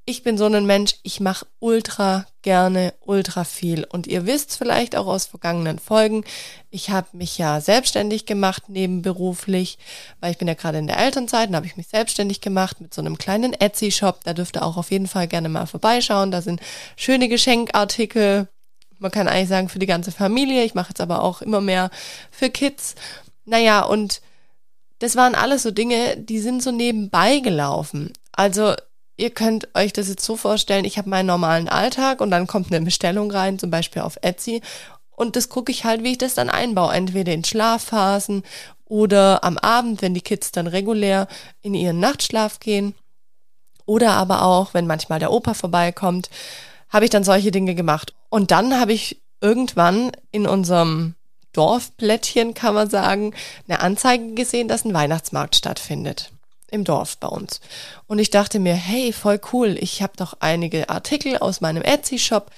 ich 0.07 0.21
bin 0.21 0.37
so 0.37 0.45
ein 0.45 0.65
Mensch, 0.67 0.95
ich 1.01 1.19
mache 1.19 1.47
ultra 1.59 2.27
gerne 2.43 2.93
ultra 2.99 3.43
viel. 3.43 3.85
Und 3.85 4.05
ihr 4.05 4.27
wisst 4.27 4.55
vielleicht 4.55 4.95
auch 4.95 5.07
aus 5.07 5.25
vergangenen 5.25 5.79
Folgen, 5.79 6.23
ich 6.69 6.91
habe 6.91 7.07
mich 7.13 7.39
ja 7.39 7.59
selbstständig 7.59 8.27
gemacht 8.27 8.69
nebenberuflich, 8.69 9.79
weil 10.19 10.31
ich 10.31 10.37
bin 10.37 10.47
ja 10.47 10.53
gerade 10.53 10.77
in 10.77 10.85
der 10.85 10.99
Elternzeit 10.99 11.49
und 11.49 11.55
habe 11.55 11.65
ich 11.65 11.75
mich 11.75 11.87
selbstständig 11.87 12.39
gemacht 12.39 12.81
mit 12.81 12.93
so 12.93 13.01
einem 13.01 13.17
kleinen 13.17 13.53
Etsy-Shop. 13.53 14.23
Da 14.23 14.33
dürft 14.33 14.57
ihr 14.57 14.63
auch 14.63 14.77
auf 14.77 14.91
jeden 14.91 15.07
Fall 15.07 15.27
gerne 15.27 15.49
mal 15.49 15.65
vorbeischauen. 15.65 16.29
Da 16.29 16.43
sind 16.43 16.61
schöne 16.95 17.27
Geschenkartikel. 17.27 18.47
Man 18.99 19.11
kann 19.11 19.27
eigentlich 19.27 19.49
sagen 19.49 19.69
für 19.69 19.79
die 19.79 19.87
ganze 19.87 20.11
Familie. 20.11 20.63
Ich 20.65 20.75
mache 20.75 20.89
jetzt 20.89 21.01
aber 21.01 21.23
auch 21.23 21.41
immer 21.41 21.61
mehr 21.61 21.89
für 22.29 22.51
Kids. 22.51 22.93
Naja, 23.45 23.81
und 23.81 24.21
das 24.99 25.15
waren 25.15 25.33
alles 25.33 25.63
so 25.63 25.71
Dinge, 25.71 26.15
die 26.17 26.39
sind 26.39 26.61
so 26.61 26.71
nebenbei 26.71 27.39
gelaufen. 27.39 28.13
Also 28.31 28.75
ihr 29.17 29.29
könnt 29.29 29.69
euch 29.75 29.93
das 29.93 30.09
jetzt 30.09 30.25
so 30.25 30.35
vorstellen, 30.35 30.85
ich 30.85 30.97
habe 30.97 31.09
meinen 31.09 31.27
normalen 31.27 31.69
Alltag 31.69 32.21
und 32.21 32.31
dann 32.31 32.47
kommt 32.47 32.73
eine 32.73 32.83
Bestellung 32.83 33.31
rein, 33.31 33.59
zum 33.59 33.69
Beispiel 33.69 34.01
auf 34.01 34.17
Etsy. 34.21 34.61
Und 35.11 35.35
das 35.35 35.49
gucke 35.49 35.71
ich 35.71 35.85
halt, 35.85 36.03
wie 36.03 36.11
ich 36.11 36.17
das 36.17 36.33
dann 36.33 36.49
einbaue. 36.49 36.93
Entweder 36.93 37.33
in 37.33 37.43
Schlafphasen 37.43 38.43
oder 38.85 39.43
am 39.43 39.57
Abend, 39.57 40.01
wenn 40.01 40.13
die 40.13 40.21
Kids 40.21 40.51
dann 40.51 40.67
regulär 40.67 41.27
in 41.61 41.73
ihren 41.73 41.99
Nachtschlaf 41.99 42.59
gehen. 42.59 42.93
Oder 43.85 44.11
aber 44.11 44.43
auch, 44.43 44.73
wenn 44.73 44.87
manchmal 44.87 45.19
der 45.19 45.31
Opa 45.31 45.53
vorbeikommt, 45.53 46.29
habe 46.89 47.05
ich 47.05 47.11
dann 47.11 47.23
solche 47.23 47.51
Dinge 47.51 47.75
gemacht. 47.75 48.13
Und 48.29 48.51
dann 48.51 48.79
habe 48.79 48.93
ich 48.93 49.21
irgendwann 49.41 50.11
in 50.31 50.47
unserem 50.47 51.15
Dorfblättchen, 51.53 52.53
kann 52.53 52.73
man 52.73 52.89
sagen, 52.89 53.33
eine 53.67 53.79
Anzeige 53.79 54.33
gesehen, 54.33 54.67
dass 54.67 54.83
ein 54.83 54.93
Weihnachtsmarkt 54.93 55.55
stattfindet 55.55 56.31
im 56.71 56.83
Dorf 56.83 57.17
bei 57.17 57.27
uns. 57.27 57.61
Und 58.07 58.19
ich 58.19 58.29
dachte 58.29 58.59
mir, 58.59 58.73
hey, 58.73 59.13
voll 59.13 59.39
cool, 59.53 59.77
ich 59.79 60.01
habe 60.01 60.13
doch 60.17 60.37
einige 60.39 60.89
Artikel 60.89 61.37
aus 61.37 61.61
meinem 61.61 61.83
Etsy-Shop. 61.83 62.51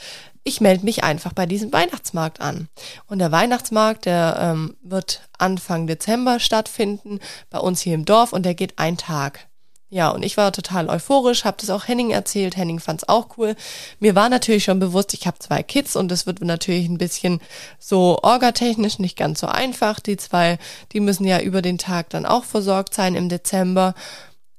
Ich 0.44 0.62
melde 0.62 0.86
mich 0.86 1.04
einfach 1.04 1.34
bei 1.34 1.46
diesem 1.46 1.74
Weihnachtsmarkt 1.74 2.40
an. 2.40 2.70
Und 3.08 3.20
der 3.20 3.32
Weihnachtsmarkt, 3.32 4.06
der 4.06 4.38
ähm, 4.40 4.78
wird 4.82 5.22
Anfang 5.38 5.88
Dezember 5.88 6.40
stattfinden 6.40 7.20
bei 7.50 7.60
uns 7.60 7.82
hier 7.82 7.96
im 7.96 8.06
Dorf 8.06 8.32
und 8.32 8.46
der 8.46 8.56
geht 8.56 8.80
ein 8.80 8.98
Tag. 8.98 9.48
Ja, 9.90 10.10
und 10.10 10.24
ich 10.24 10.36
war 10.36 10.52
total 10.52 10.90
euphorisch, 10.90 11.46
habe 11.46 11.58
das 11.62 11.70
auch 11.70 11.88
Henning 11.88 12.12
erzählt. 12.12 12.58
Henning 12.58 12.80
fand's 12.80 13.08
auch 13.08 13.38
cool. 13.38 13.56
Mir 14.02 14.16
war 14.16 14.28
natürlich 14.28 14.66
schon 14.66 14.80
bewusst, 14.80 15.14
ich 15.14 15.26
habe 15.26 15.40
zwei 15.40 15.64
Kids 15.64 15.96
und 15.96 16.12
es 16.12 16.26
wird 16.26 16.42
natürlich 16.42 16.90
ein 16.90 16.98
bisschen 16.98 17.40
so 17.80 18.20
orgatechnisch 18.22 19.00
nicht 19.00 19.16
ganz 19.18 19.40
so 19.40 19.48
einfach. 19.48 20.02
Die 20.02 20.18
zwei, 20.18 20.60
die 20.92 21.00
müssen 21.00 21.26
ja 21.26 21.40
über 21.40 21.62
den 21.62 21.78
Tag 21.78 22.10
dann 22.10 22.26
auch 22.26 22.44
versorgt 22.44 22.94
sein 22.94 23.16
im 23.16 23.30
Dezember. 23.30 23.94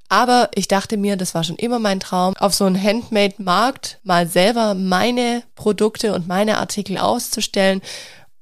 Aber 0.08 0.48
ich 0.54 0.66
dachte 0.66 0.96
mir, 0.96 1.18
das 1.18 1.34
war 1.34 1.44
schon 1.44 1.56
immer 1.56 1.78
mein 1.78 2.00
Traum, 2.00 2.34
auf 2.38 2.54
so 2.54 2.64
einen 2.64 2.82
Handmade-Markt 2.82 4.00
mal 4.04 4.26
selber 4.26 4.72
meine 4.72 5.42
Produkte 5.54 6.14
und 6.14 6.26
meine 6.26 6.56
Artikel 6.56 6.96
auszustellen 6.96 7.82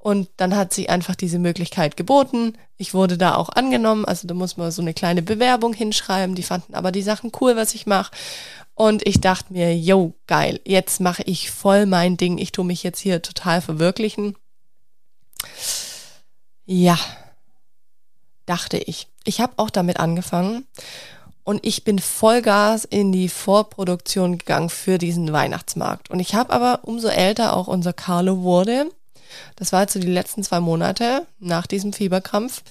und 0.07 0.29
dann 0.37 0.55
hat 0.55 0.73
sich 0.73 0.89
einfach 0.89 1.17
diese 1.17 1.41
Möglichkeit 1.41 1.97
geboten. 1.97 2.57
Ich 2.77 2.95
wurde 2.95 3.19
da 3.19 3.35
auch 3.35 3.49
angenommen. 3.49 4.05
Also 4.05 4.29
da 4.29 4.35
muss 4.35 4.57
man 4.57 4.71
so 4.71 4.81
eine 4.81 4.95
kleine 4.95 5.21
Bewerbung 5.21 5.73
hinschreiben. 5.73 6.37
Die 6.37 6.45
fanden 6.45 6.77
aber 6.77 6.93
die 6.93 7.03
Sachen 7.03 7.33
cool, 7.41 7.57
was 7.57 7.75
ich 7.75 7.87
mache. 7.87 8.13
Und 8.77 9.05
ich 9.05 9.21
dachte 9.21 9.53
mir, 9.53 9.77
yo, 9.77 10.15
geil, 10.29 10.61
jetzt 10.65 11.01
mache 11.01 11.25
ich 11.25 11.51
voll 11.51 11.87
mein 11.87 12.17
Ding. 12.17 12.39
Ich 12.39 12.53
tue 12.53 12.65
mich 12.65 12.85
jetzt 12.85 13.01
hier 13.01 13.21
total 13.21 13.61
verwirklichen. 13.61 14.37
Ja, 16.67 17.01
dachte 18.45 18.79
ich. 18.79 19.09
Ich 19.25 19.41
habe 19.41 19.55
auch 19.57 19.71
damit 19.71 19.99
angefangen 19.99 20.69
und 21.43 21.67
ich 21.67 21.83
bin 21.83 21.99
Vollgas 21.99 22.85
in 22.85 23.11
die 23.11 23.29
Vorproduktion 23.29 24.39
gegangen 24.39 24.71
für 24.71 24.99
diesen 24.99 25.33
Weihnachtsmarkt. 25.33 26.11
Und 26.11 26.21
ich 26.21 26.37
habe 26.37 26.53
aber 26.53 26.83
umso 26.85 27.09
älter 27.09 27.57
auch 27.57 27.67
unser 27.67 27.93
Carlo 27.93 28.43
wurde, 28.43 28.89
das 29.57 29.73
war 29.73 29.83
jetzt 29.83 29.93
so 29.93 30.01
die 30.01 30.07
letzten 30.07 30.43
zwei 30.43 30.61
Monate 30.61 31.27
nach 31.39 31.67
diesem 31.67 31.93
Fieberkrampf, 31.93 32.63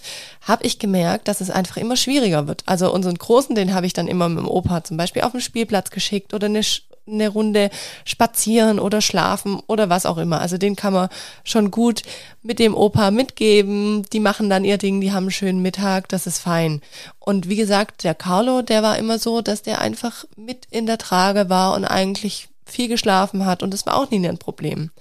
habe 0.41 0.65
ich 0.65 0.79
gemerkt, 0.79 1.27
dass 1.27 1.41
es 1.41 1.49
einfach 1.49 1.77
immer 1.77 1.95
schwieriger 1.95 2.47
wird. 2.47 2.63
Also 2.65 2.93
unseren 2.93 3.15
Großen, 3.15 3.55
den 3.55 3.73
habe 3.73 3.85
ich 3.85 3.93
dann 3.93 4.07
immer 4.07 4.29
mit 4.29 4.39
dem 4.39 4.47
Opa 4.47 4.83
zum 4.83 4.97
Beispiel 4.97 5.23
auf 5.23 5.31
den 5.31 5.41
Spielplatz 5.41 5.89
geschickt 5.89 6.33
oder 6.33 6.45
eine, 6.45 6.61
eine 7.07 7.29
Runde 7.29 7.69
spazieren 8.03 8.79
oder 8.79 9.01
schlafen 9.01 9.59
oder 9.67 9.89
was 9.89 10.05
auch 10.05 10.17
immer. 10.17 10.41
Also 10.41 10.57
den 10.57 10.75
kann 10.75 10.93
man 10.93 11.09
schon 11.43 11.71
gut 11.71 12.03
mit 12.41 12.59
dem 12.59 12.75
Opa 12.75 13.11
mitgeben. 13.11 14.03
Die 14.13 14.19
machen 14.19 14.49
dann 14.49 14.65
ihr 14.65 14.77
Ding, 14.77 15.01
die 15.01 15.11
haben 15.11 15.25
einen 15.25 15.31
schönen 15.31 15.61
Mittag, 15.61 16.09
das 16.09 16.27
ist 16.27 16.39
fein. 16.39 16.81
Und 17.19 17.49
wie 17.49 17.55
gesagt, 17.55 18.03
der 18.03 18.15
Carlo, 18.15 18.61
der 18.61 18.83
war 18.83 18.97
immer 18.97 19.19
so, 19.19 19.41
dass 19.41 19.61
der 19.61 19.81
einfach 19.81 20.25
mit 20.35 20.65
in 20.69 20.85
der 20.85 20.97
Trage 20.97 21.49
war 21.49 21.73
und 21.73 21.85
eigentlich 21.85 22.49
viel 22.65 22.87
geschlafen 22.87 23.45
hat 23.45 23.63
und 23.63 23.73
das 23.73 23.85
war 23.85 23.95
auch 23.95 24.09
nie 24.09 24.27
ein 24.27 24.37
Problem. 24.37 24.91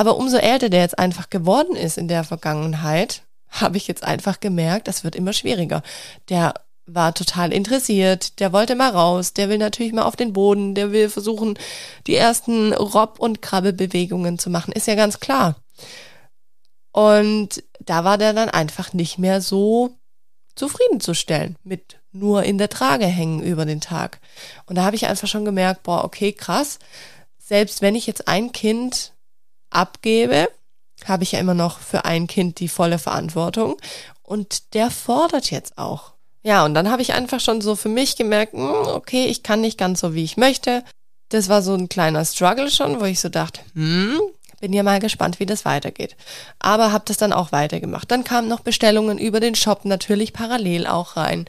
Aber 0.00 0.16
umso 0.16 0.38
älter 0.38 0.70
der 0.70 0.80
jetzt 0.80 0.98
einfach 0.98 1.28
geworden 1.28 1.76
ist 1.76 1.98
in 1.98 2.08
der 2.08 2.24
Vergangenheit, 2.24 3.20
habe 3.50 3.76
ich 3.76 3.86
jetzt 3.86 4.02
einfach 4.02 4.40
gemerkt, 4.40 4.88
das 4.88 5.04
wird 5.04 5.14
immer 5.14 5.34
schwieriger. 5.34 5.82
Der 6.30 6.54
war 6.86 7.12
total 7.12 7.52
interessiert, 7.52 8.40
der 8.40 8.54
wollte 8.54 8.76
mal 8.76 8.88
raus, 8.88 9.34
der 9.34 9.50
will 9.50 9.58
natürlich 9.58 9.92
mal 9.92 10.04
auf 10.04 10.16
den 10.16 10.32
Boden, 10.32 10.74
der 10.74 10.90
will 10.90 11.10
versuchen, 11.10 11.58
die 12.06 12.16
ersten 12.16 12.72
Rob- 12.72 13.18
und 13.18 13.42
Krabbelbewegungen 13.42 14.38
zu 14.38 14.48
machen, 14.48 14.72
ist 14.72 14.86
ja 14.86 14.94
ganz 14.94 15.20
klar. 15.20 15.56
Und 16.92 17.62
da 17.80 18.02
war 18.02 18.16
der 18.16 18.32
dann 18.32 18.48
einfach 18.48 18.94
nicht 18.94 19.18
mehr 19.18 19.42
so 19.42 19.90
zufriedenzustellen 20.54 21.56
mit 21.62 22.00
nur 22.10 22.44
in 22.44 22.56
der 22.56 22.70
Trage 22.70 23.04
hängen 23.04 23.42
über 23.42 23.66
den 23.66 23.82
Tag. 23.82 24.18
Und 24.64 24.76
da 24.76 24.84
habe 24.86 24.96
ich 24.96 25.08
einfach 25.08 25.28
schon 25.28 25.44
gemerkt, 25.44 25.82
boah, 25.82 26.04
okay, 26.04 26.32
krass. 26.32 26.78
Selbst 27.36 27.82
wenn 27.82 27.94
ich 27.94 28.06
jetzt 28.06 28.28
ein 28.28 28.52
Kind 28.52 29.12
abgebe, 29.70 30.48
habe 31.06 31.22
ich 31.22 31.32
ja 31.32 31.38
immer 31.38 31.54
noch 31.54 31.78
für 31.78 32.04
ein 32.04 32.26
Kind 32.26 32.60
die 32.60 32.68
volle 32.68 32.98
Verantwortung. 32.98 33.76
Und 34.22 34.74
der 34.74 34.90
fordert 34.90 35.50
jetzt 35.50 35.78
auch. 35.78 36.12
Ja, 36.42 36.64
und 36.64 36.74
dann 36.74 36.90
habe 36.90 37.02
ich 37.02 37.12
einfach 37.12 37.40
schon 37.40 37.60
so 37.60 37.76
für 37.76 37.88
mich 37.88 38.16
gemerkt, 38.16 38.52
hm, 38.52 38.86
okay, 38.86 39.26
ich 39.26 39.42
kann 39.42 39.60
nicht 39.60 39.78
ganz 39.78 40.00
so, 40.00 40.14
wie 40.14 40.24
ich 40.24 40.36
möchte. 40.36 40.84
Das 41.28 41.48
war 41.48 41.62
so 41.62 41.74
ein 41.74 41.88
kleiner 41.88 42.24
Struggle 42.24 42.70
schon, 42.70 43.00
wo 43.00 43.04
ich 43.04 43.20
so 43.20 43.28
dachte, 43.28 43.60
hm, 43.74 44.20
bin 44.60 44.72
ja 44.72 44.82
mal 44.82 45.00
gespannt, 45.00 45.40
wie 45.40 45.46
das 45.46 45.64
weitergeht. 45.64 46.16
Aber 46.58 46.92
habe 46.92 47.04
das 47.06 47.16
dann 47.16 47.32
auch 47.32 47.52
weitergemacht. 47.52 48.10
Dann 48.10 48.24
kamen 48.24 48.48
noch 48.48 48.60
Bestellungen 48.60 49.18
über 49.18 49.40
den 49.40 49.54
Shop 49.54 49.84
natürlich 49.84 50.32
parallel 50.32 50.86
auch 50.86 51.16
rein 51.16 51.46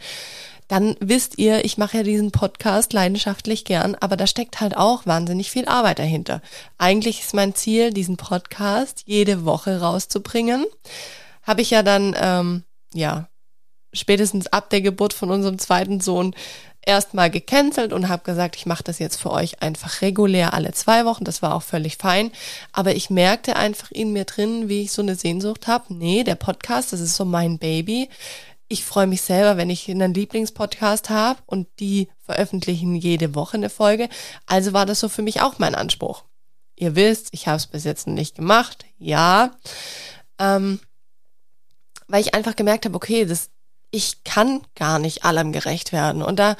dann 0.71 0.95
wisst 1.01 1.37
ihr, 1.37 1.65
ich 1.65 1.77
mache 1.77 1.97
ja 1.97 2.03
diesen 2.03 2.31
Podcast 2.31 2.93
leidenschaftlich 2.93 3.65
gern, 3.65 3.97
aber 3.99 4.15
da 4.15 4.25
steckt 4.25 4.61
halt 4.61 4.77
auch 4.77 5.05
wahnsinnig 5.05 5.51
viel 5.51 5.65
Arbeit 5.65 5.99
dahinter. 5.99 6.41
Eigentlich 6.77 7.19
ist 7.19 7.33
mein 7.33 7.53
Ziel, 7.53 7.91
diesen 7.91 8.15
Podcast 8.15 9.03
jede 9.05 9.43
Woche 9.43 9.81
rauszubringen. 9.81 10.63
Habe 11.43 11.61
ich 11.61 11.71
ja 11.71 11.83
dann, 11.83 12.15
ähm, 12.17 12.63
ja, 12.93 13.27
spätestens 13.91 14.47
ab 14.47 14.69
der 14.69 14.79
Geburt 14.79 15.11
von 15.11 15.29
unserem 15.29 15.59
zweiten 15.59 15.99
Sohn 15.99 16.33
erstmal 16.85 17.29
gecancelt 17.29 17.91
und 17.91 18.07
habe 18.07 18.23
gesagt, 18.23 18.55
ich 18.55 18.65
mache 18.65 18.83
das 18.83 18.97
jetzt 18.97 19.17
für 19.17 19.31
euch 19.31 19.61
einfach 19.61 20.01
regulär 20.01 20.53
alle 20.53 20.71
zwei 20.71 21.03
Wochen. 21.03 21.25
Das 21.25 21.41
war 21.41 21.53
auch 21.53 21.63
völlig 21.63 21.97
fein. 21.97 22.31
Aber 22.71 22.95
ich 22.95 23.09
merkte 23.09 23.57
einfach 23.57 23.91
in 23.91 24.13
mir 24.13 24.23
drin, 24.23 24.69
wie 24.69 24.83
ich 24.83 24.93
so 24.93 25.01
eine 25.01 25.15
Sehnsucht 25.15 25.67
habe. 25.67 25.93
Nee, 25.93 26.23
der 26.23 26.35
Podcast, 26.35 26.93
das 26.93 27.01
ist 27.01 27.17
so 27.17 27.25
mein 27.25 27.59
Baby 27.59 28.07
ich 28.71 28.85
freue 28.85 29.05
mich 29.05 29.21
selber, 29.21 29.57
wenn 29.57 29.69
ich 29.69 29.91
einen 29.91 30.13
Lieblingspodcast 30.13 31.09
habe 31.09 31.41
und 31.45 31.67
die 31.79 32.07
veröffentlichen 32.23 32.95
jede 32.95 33.35
Woche 33.35 33.57
eine 33.57 33.69
Folge. 33.69 34.07
Also 34.45 34.71
war 34.71 34.85
das 34.85 35.01
so 35.01 35.09
für 35.09 35.21
mich 35.21 35.41
auch 35.41 35.59
mein 35.59 35.75
Anspruch. 35.75 36.23
Ihr 36.77 36.95
wisst, 36.95 37.27
ich 37.31 37.47
habe 37.47 37.57
es 37.57 37.67
bis 37.67 37.83
jetzt 37.83 38.07
nicht 38.07 38.33
gemacht, 38.35 38.85
ja, 38.97 39.51
ähm, 40.39 40.79
weil 42.07 42.21
ich 42.21 42.33
einfach 42.33 42.55
gemerkt 42.55 42.85
habe, 42.85 42.95
okay, 42.95 43.25
das, 43.25 43.49
ich 43.91 44.23
kann 44.23 44.61
gar 44.75 44.99
nicht 44.99 45.25
allem 45.25 45.51
gerecht 45.51 45.91
werden. 45.91 46.23
Und 46.23 46.39
da 46.39 46.55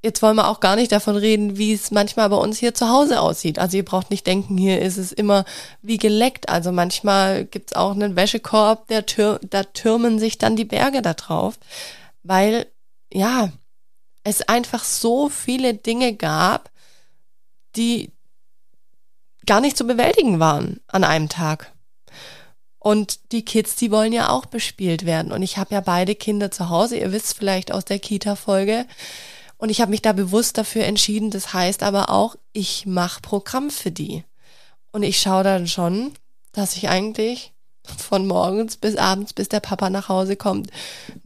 Jetzt 0.00 0.22
wollen 0.22 0.36
wir 0.36 0.48
auch 0.48 0.60
gar 0.60 0.76
nicht 0.76 0.92
davon 0.92 1.16
reden, 1.16 1.58
wie 1.58 1.72
es 1.72 1.90
manchmal 1.90 2.28
bei 2.28 2.36
uns 2.36 2.58
hier 2.58 2.72
zu 2.72 2.88
Hause 2.88 3.20
aussieht. 3.20 3.58
Also 3.58 3.76
ihr 3.76 3.84
braucht 3.84 4.10
nicht 4.10 4.26
denken, 4.26 4.56
hier 4.56 4.80
ist 4.80 4.96
es 4.96 5.10
immer 5.10 5.44
wie 5.82 5.96
geleckt. 5.96 6.48
Also 6.48 6.70
manchmal 6.70 7.44
gibt's 7.44 7.72
auch 7.72 7.92
einen 7.92 8.14
Wäschekorb, 8.14 8.86
der 8.86 9.06
tür 9.06 9.40
da 9.42 9.64
türmen 9.64 10.20
sich 10.20 10.38
dann 10.38 10.54
die 10.54 10.64
Berge 10.64 11.02
da 11.02 11.14
drauf, 11.14 11.58
weil 12.22 12.66
ja, 13.12 13.50
es 14.22 14.42
einfach 14.42 14.84
so 14.84 15.28
viele 15.28 15.74
Dinge 15.74 16.14
gab, 16.14 16.70
die 17.76 18.12
gar 19.46 19.60
nicht 19.60 19.76
zu 19.76 19.86
bewältigen 19.86 20.38
waren 20.38 20.80
an 20.86 21.02
einem 21.02 21.28
Tag. 21.28 21.72
Und 22.78 23.32
die 23.32 23.44
Kids, 23.44 23.74
die 23.76 23.90
wollen 23.90 24.12
ja 24.12 24.30
auch 24.30 24.46
bespielt 24.46 25.04
werden. 25.04 25.32
Und 25.32 25.42
ich 25.42 25.58
habe 25.58 25.74
ja 25.74 25.80
beide 25.80 26.14
Kinder 26.14 26.50
zu 26.50 26.68
Hause. 26.68 26.98
Ihr 26.98 27.10
wisst 27.10 27.36
vielleicht 27.36 27.72
aus 27.72 27.84
der 27.84 27.98
Kita-Folge, 27.98 28.86
und 29.58 29.68
ich 29.70 29.80
habe 29.80 29.90
mich 29.90 30.02
da 30.02 30.12
bewusst 30.12 30.56
dafür 30.56 30.84
entschieden. 30.84 31.30
Das 31.30 31.52
heißt 31.52 31.82
aber 31.82 32.10
auch, 32.10 32.36
ich 32.52 32.86
mache 32.86 33.20
Programm 33.20 33.70
für 33.70 33.90
die. 33.90 34.24
Und 34.92 35.02
ich 35.02 35.20
schaue 35.20 35.44
dann 35.44 35.66
schon, 35.66 36.12
dass 36.52 36.76
ich 36.76 36.88
eigentlich 36.88 37.52
von 37.96 38.26
morgens 38.26 38.76
bis 38.76 38.96
abends, 38.96 39.32
bis 39.32 39.48
der 39.48 39.60
Papa 39.60 39.90
nach 39.90 40.08
Hause 40.08 40.36
kommt, 40.36 40.70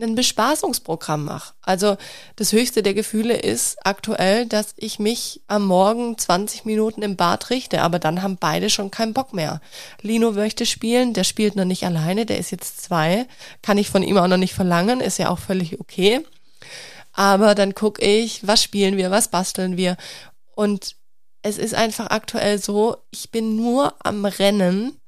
ein 0.01 0.15
Bespaßungsprogramm 0.15 1.25
mache. 1.25 1.55
Also 1.61 1.97
das 2.37 2.53
höchste 2.53 2.83
der 2.83 2.95
Gefühle 2.95 3.37
ist 3.37 3.85
aktuell, 3.85 4.47
dass 4.47 4.75
ich 4.77 4.99
mich 4.99 5.41
am 5.49 5.67
Morgen 5.67 6.17
20 6.17 6.65
Minuten 6.65 7.03
im 7.03 7.17
Bad 7.17 7.51
richte, 7.51 7.83
aber 7.83 7.99
dann 7.99 8.23
haben 8.23 8.37
beide 8.39 8.71
schon 8.71 8.91
keinen 8.91 9.12
Bock 9.12 9.33
mehr. 9.33 9.61
Lino 10.01 10.33
möchte 10.33 10.67
spielen, 10.67 11.15
der 11.15 11.25
spielt 11.25 11.57
noch 11.57 11.65
nicht 11.65 11.85
alleine, 11.85 12.27
der 12.27 12.39
ist 12.39 12.53
jetzt 12.53 12.81
zwei, 12.81 13.27
kann 13.61 13.79
ich 13.79 13.91
von 13.91 14.03
ihm 14.03 14.17
auch 14.19 14.29
noch 14.29 14.37
nicht 14.37 14.55
verlangen, 14.55 15.01
ist 15.01 15.19
ja 15.19 15.31
auch 15.31 15.39
völlig 15.39 15.81
okay. 15.81 16.21
Aber 17.12 17.54
dann 17.54 17.75
gucke 17.75 18.02
ich, 18.02 18.47
was 18.47 18.62
spielen 18.62 18.97
wir, 18.97 19.11
was 19.11 19.28
basteln 19.28 19.76
wir. 19.76 19.97
Und 20.54 20.97
es 21.42 21.59
ist 21.59 21.75
einfach 21.75 22.09
aktuell 22.09 22.59
so, 22.59 22.97
ich 23.11 23.31
bin 23.31 23.57
nur 23.57 23.95
am 24.04 24.25
Rennen, 24.25 24.99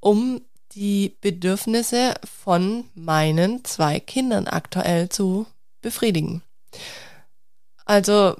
um 0.00 0.40
die 0.72 1.16
Bedürfnisse 1.20 2.14
von 2.42 2.84
meinen 2.94 3.64
zwei 3.64 4.00
Kindern 4.00 4.46
aktuell 4.46 5.08
zu 5.08 5.46
befriedigen. 5.80 6.42
Also 7.84 8.36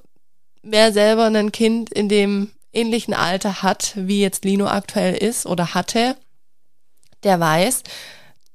wer 0.62 0.92
selber 0.92 1.26
ein 1.26 1.52
Kind 1.52 1.92
in 1.92 2.08
dem 2.08 2.52
ähnlichen 2.72 3.14
Alter 3.14 3.62
hat, 3.62 3.92
wie 3.96 4.20
jetzt 4.20 4.44
Lino 4.44 4.66
aktuell 4.66 5.14
ist 5.16 5.46
oder 5.46 5.74
hatte, 5.74 6.16
der 7.24 7.40
weiß, 7.40 7.82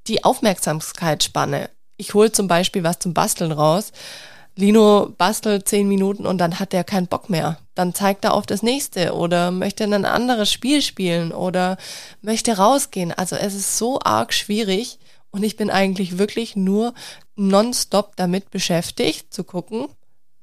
die 0.07 0.23
Aufmerksamkeitsspanne 0.23 1.69
ich 1.97 2.13
hole 2.13 2.31
zum 2.31 2.47
Beispiel 2.47 2.83
was 2.83 2.99
zum 2.99 3.13
Basteln 3.13 3.51
raus. 3.51 3.91
Lino 4.57 5.13
bastelt 5.17 5.67
zehn 5.67 5.87
Minuten 5.87 6.25
und 6.25 6.37
dann 6.37 6.59
hat 6.59 6.73
er 6.73 6.85
keinen 6.85 7.07
Bock 7.07 7.29
mehr. 7.29 7.57
Dann 7.73 7.93
zeigt 7.93 8.23
er 8.23 8.33
auf 8.33 8.45
das 8.45 8.63
nächste 8.63 9.13
oder 9.13 9.51
möchte 9.51 9.83
ein 9.83 10.05
anderes 10.05 10.51
Spiel 10.51 10.81
spielen 10.81 11.33
oder 11.33 11.77
möchte 12.21 12.55
rausgehen. 12.57 13.11
Also 13.11 13.35
es 13.35 13.53
ist 13.53 13.77
so 13.77 13.99
arg 14.01 14.33
schwierig 14.33 14.97
und 15.31 15.43
ich 15.43 15.57
bin 15.57 15.69
eigentlich 15.69 16.17
wirklich 16.17 16.55
nur 16.55 16.93
nonstop 17.35 18.15
damit 18.15 18.49
beschäftigt 18.49 19.33
zu 19.33 19.43
gucken, 19.43 19.87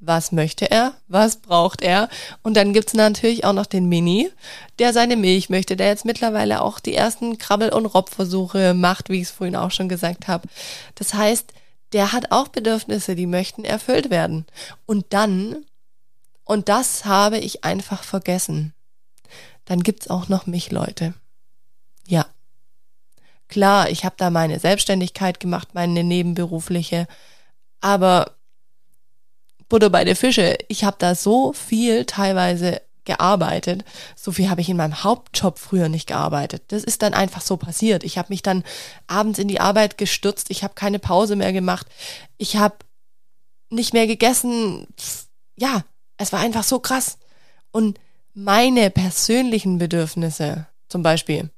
was 0.04 0.32
möchte 0.32 0.71
er, 0.71 0.94
was 1.09 1.37
braucht 1.37 1.80
er. 1.80 2.09
Und 2.42 2.56
dann 2.56 2.73
gibt's 2.73 2.92
natürlich 2.92 3.44
auch 3.44 3.52
noch 3.52 3.66
den 3.66 3.88
Mini, 3.88 4.30
der 4.78 4.92
seine 4.92 5.16
Milch 5.16 5.49
möchte, 5.49 5.76
der 5.76 5.87
jetzt 5.87 6.04
mittlerweile 6.04 6.61
auch 6.61 6.80
die 6.80 6.94
ersten 6.94 7.38
Krabbel- 7.38 7.73
und 7.73 7.87
Robbversuche 7.87 8.75
macht, 8.75 9.09
wie 9.09 9.16
ich 9.16 9.28
es 9.28 9.30
vorhin 9.30 9.56
auch 9.56 9.71
schon 9.71 9.88
gesagt 9.88 10.28
habe. 10.28 10.49
Das 10.97 11.14
heißt, 11.14 11.52
der 11.92 12.12
hat 12.12 12.32
auch 12.32 12.49
Bedürfnisse, 12.49 13.14
die 13.14 13.26
möchten 13.26 13.64
erfüllt 13.64 14.11
werden. 14.11 14.47
Und 14.87 15.06
dann, 15.11 15.64
und 16.44 16.68
das 16.68 17.04
habe 17.04 17.38
ich 17.38 17.64
einfach 17.64 18.02
vergessen, 18.02 18.75
dann 19.64 19.82
gibt's 19.82 20.11
auch 20.11 20.28
noch 20.28 20.47
mich, 20.47 20.73
Leute. 20.73 21.14
Ja. 22.06 22.26
Klar, 23.47 23.90
ich 23.90 24.04
habe 24.04 24.16
da 24.18 24.30
meine 24.30 24.59
Selbstständigkeit 24.59 25.38
gemacht, 25.38 25.75
meine 25.75 26.02
nebenberufliche, 26.02 27.06
aber 27.80 28.32
Butter 29.73 29.88
bei 29.88 30.05
der 30.05 30.17
Fische. 30.17 30.59
Ich 30.69 30.85
habe 30.85 30.97
da 30.99 31.14
so 31.14 31.55
viel 31.55 32.05
teilweise 32.05 32.83
gearbeitet. 33.05 33.87
So 34.14 34.31
viel 34.31 34.50
habe 34.50 34.61
ich 34.61 34.69
in 34.69 34.76
meinem 34.76 35.02
Hauptjob 35.02 35.59
früher 35.59 35.88
nicht 35.88 36.07
gearbeitet. 36.07 36.64
Das 36.69 36.85
ist 36.85 37.00
dann 37.00 37.14
einfach 37.14 37.41
so 37.41 37.57
passiert. 37.57 38.05
Ich 38.05 38.19
habe 38.19 38.29
mich 38.29 38.43
dann 38.43 38.64
abends 39.07 39.38
in 39.38 39.49
die 39.49 39.61
Arbeit 39.61 39.97
gestürzt. 39.97 40.50
Ich 40.50 40.62
habe 40.62 40.75
keine 40.75 40.99
Pause 40.99 41.37
mehr 41.37 41.55
gemacht. 41.55 41.87
Ich 42.37 42.57
habe 42.59 42.76
nicht 43.71 43.95
mehr 43.95 44.07
gegessen. 44.07 44.88
Ja, 45.57 45.85
Es 46.19 46.35
war 46.35 46.41
einfach 46.41 46.64
so 46.64 46.79
krass. 46.79 47.17
Und 47.71 47.99
meine 48.35 48.91
persönlichen 48.91 49.79
Bedürfnisse, 49.79 50.67
zum 50.91 51.02
Beispiel 51.02 51.49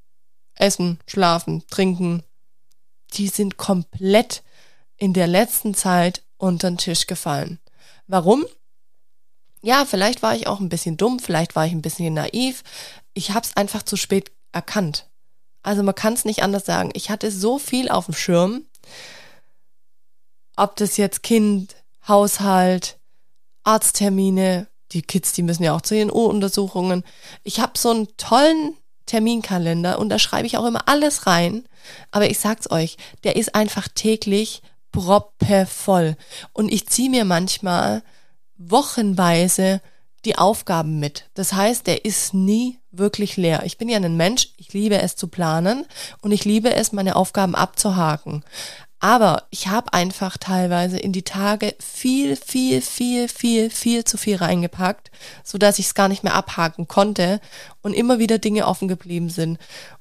Essen, 0.53 0.99
Schlafen, 1.05 1.67
Trinken, 1.67 2.23
die 3.13 3.27
sind 3.27 3.57
komplett 3.57 4.41
in 4.95 5.11
der 5.11 5.27
letzten 5.27 5.73
Zeit 5.73 6.23
unter 6.37 6.71
den 6.71 6.77
Tisch 6.77 7.07
gefallen. 7.07 7.59
Warum? 8.07 8.45
Ja, 9.61 9.85
vielleicht 9.85 10.21
war 10.21 10.35
ich 10.35 10.47
auch 10.47 10.59
ein 10.59 10.69
bisschen 10.69 10.95
dumm, 10.95 11.19
vielleicht 11.19 11.55
war 11.55 11.65
ich 11.65 11.71
ein 11.71 11.81
bisschen 11.81 12.13
naiv. 12.13 12.63
Ich 13.13 13.31
habe 13.31 13.45
es 13.45 13.57
einfach 13.57 13.83
zu 13.83 13.97
spät 13.97 14.31
erkannt. 14.51 15.07
Also 15.63 15.81
man 15.81 15.95
kann 15.95 16.13
es 16.13 16.25
nicht 16.25 16.43
anders 16.43 16.65
sagen. 16.65 16.91
Ich 16.93 17.09
hatte 17.09 17.31
so 17.31 17.57
viel 17.57 17.89
auf 17.89 18.05
dem 18.05 18.13
Schirm, 18.13 18.65
ob 20.55 20.75
das 20.75 20.97
jetzt 20.97 21.23
Kind, 21.23 21.75
Haushalt, 22.07 22.99
Arzttermine, 23.63 24.67
die 24.91 25.01
Kids, 25.01 25.33
die 25.33 25.41
müssen 25.41 25.63
ja 25.63 25.75
auch 25.75 25.81
zu 25.81 25.95
ihren 25.95 26.11
Untersuchungen. 26.11 27.03
Ich 27.43 27.59
habe 27.59 27.77
so 27.77 27.89
einen 27.89 28.15
tollen 28.17 28.77
Terminkalender 29.07 29.99
und 29.99 30.09
da 30.09 30.19
schreibe 30.19 30.47
ich 30.47 30.57
auch 30.57 30.65
immer 30.65 30.87
alles 30.87 31.25
rein. 31.25 31.67
Aber 32.11 32.29
ich 32.29 32.39
sag's 32.39 32.69
euch, 32.69 32.97
der 33.23 33.35
ist 33.35 33.55
einfach 33.55 33.87
täglich 33.87 34.61
proppevoll. 34.95 36.15
Und 36.53 36.71
ich 36.71 36.87
ziehe 36.87 37.09
mir 37.09 37.25
manchmal 37.25 38.03
wochenweise 38.57 39.81
die 40.23 40.37
Aufgaben 40.37 40.99
mit. 40.99 41.29
Das 41.35 41.53
heißt, 41.53 41.85
der 41.85 42.05
ist 42.05 42.33
nie 42.33 42.79
wirklich 42.91 43.37
leer. 43.37 43.63
Ich 43.65 43.77
bin 43.77 43.89
ja 43.89 43.97
ein 43.97 44.17
Mensch, 44.17 44.49
ich 44.57 44.73
liebe 44.73 44.99
es 44.99 45.15
zu 45.15 45.27
planen 45.27 45.85
und 46.21 46.31
ich 46.31 46.45
liebe 46.45 46.73
es, 46.73 46.91
meine 46.91 47.15
Aufgaben 47.15 47.53
abzuhaken. 47.53 48.43
Aber 48.99 49.43
ich 49.51 49.67
habe 49.67 49.93
einfach 49.93 50.37
teilweise 50.37 50.97
in 50.97 51.11
die 51.11 51.23
Tage 51.23 51.75
viel, 51.79 52.35
viel, 52.37 52.81
viel, 52.81 53.27
viel, 53.27 53.69
viel 53.69 54.03
zu 54.03 54.17
viel 54.17 54.37
reingepackt, 54.37 55.11
so 55.43 55.57
dass 55.57 55.77
ich 55.77 55.87
es 55.87 55.93
gar 55.93 56.07
nicht 56.07 56.23
mehr 56.23 56.33
abhaken 56.33 56.87
konnte 56.87 57.39
und 57.83 57.93
immer 57.93 58.17
wieder 58.17 58.39
Dinge 58.39 58.65
offen 58.65 58.87
geblieben 58.87 59.29
sind. 59.29 59.59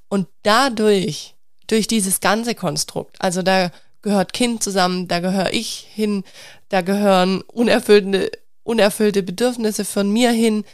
Und 0.09 0.29
dadurch, 0.43 1.35
durch 1.67 1.87
dieses 1.87 2.21
ganze 2.21 2.55
Konstrukt, 2.55 3.17
also 3.21 3.43
da 3.43 3.71
gehört 4.05 4.33
Kind 4.33 4.63
zusammen, 4.63 5.09
da 5.09 5.19
gehöre 5.19 5.53
ich 5.53 5.89
hin, 5.93 6.23
da 6.69 6.81
gehören 6.81 7.43
unerfüllte, 7.43 8.31
unerfüllte 8.63 9.25
Bedürfnisse 9.25 9.85
von 9.85 10.09
mir 10.13 10.31
hin, 10.31 10.65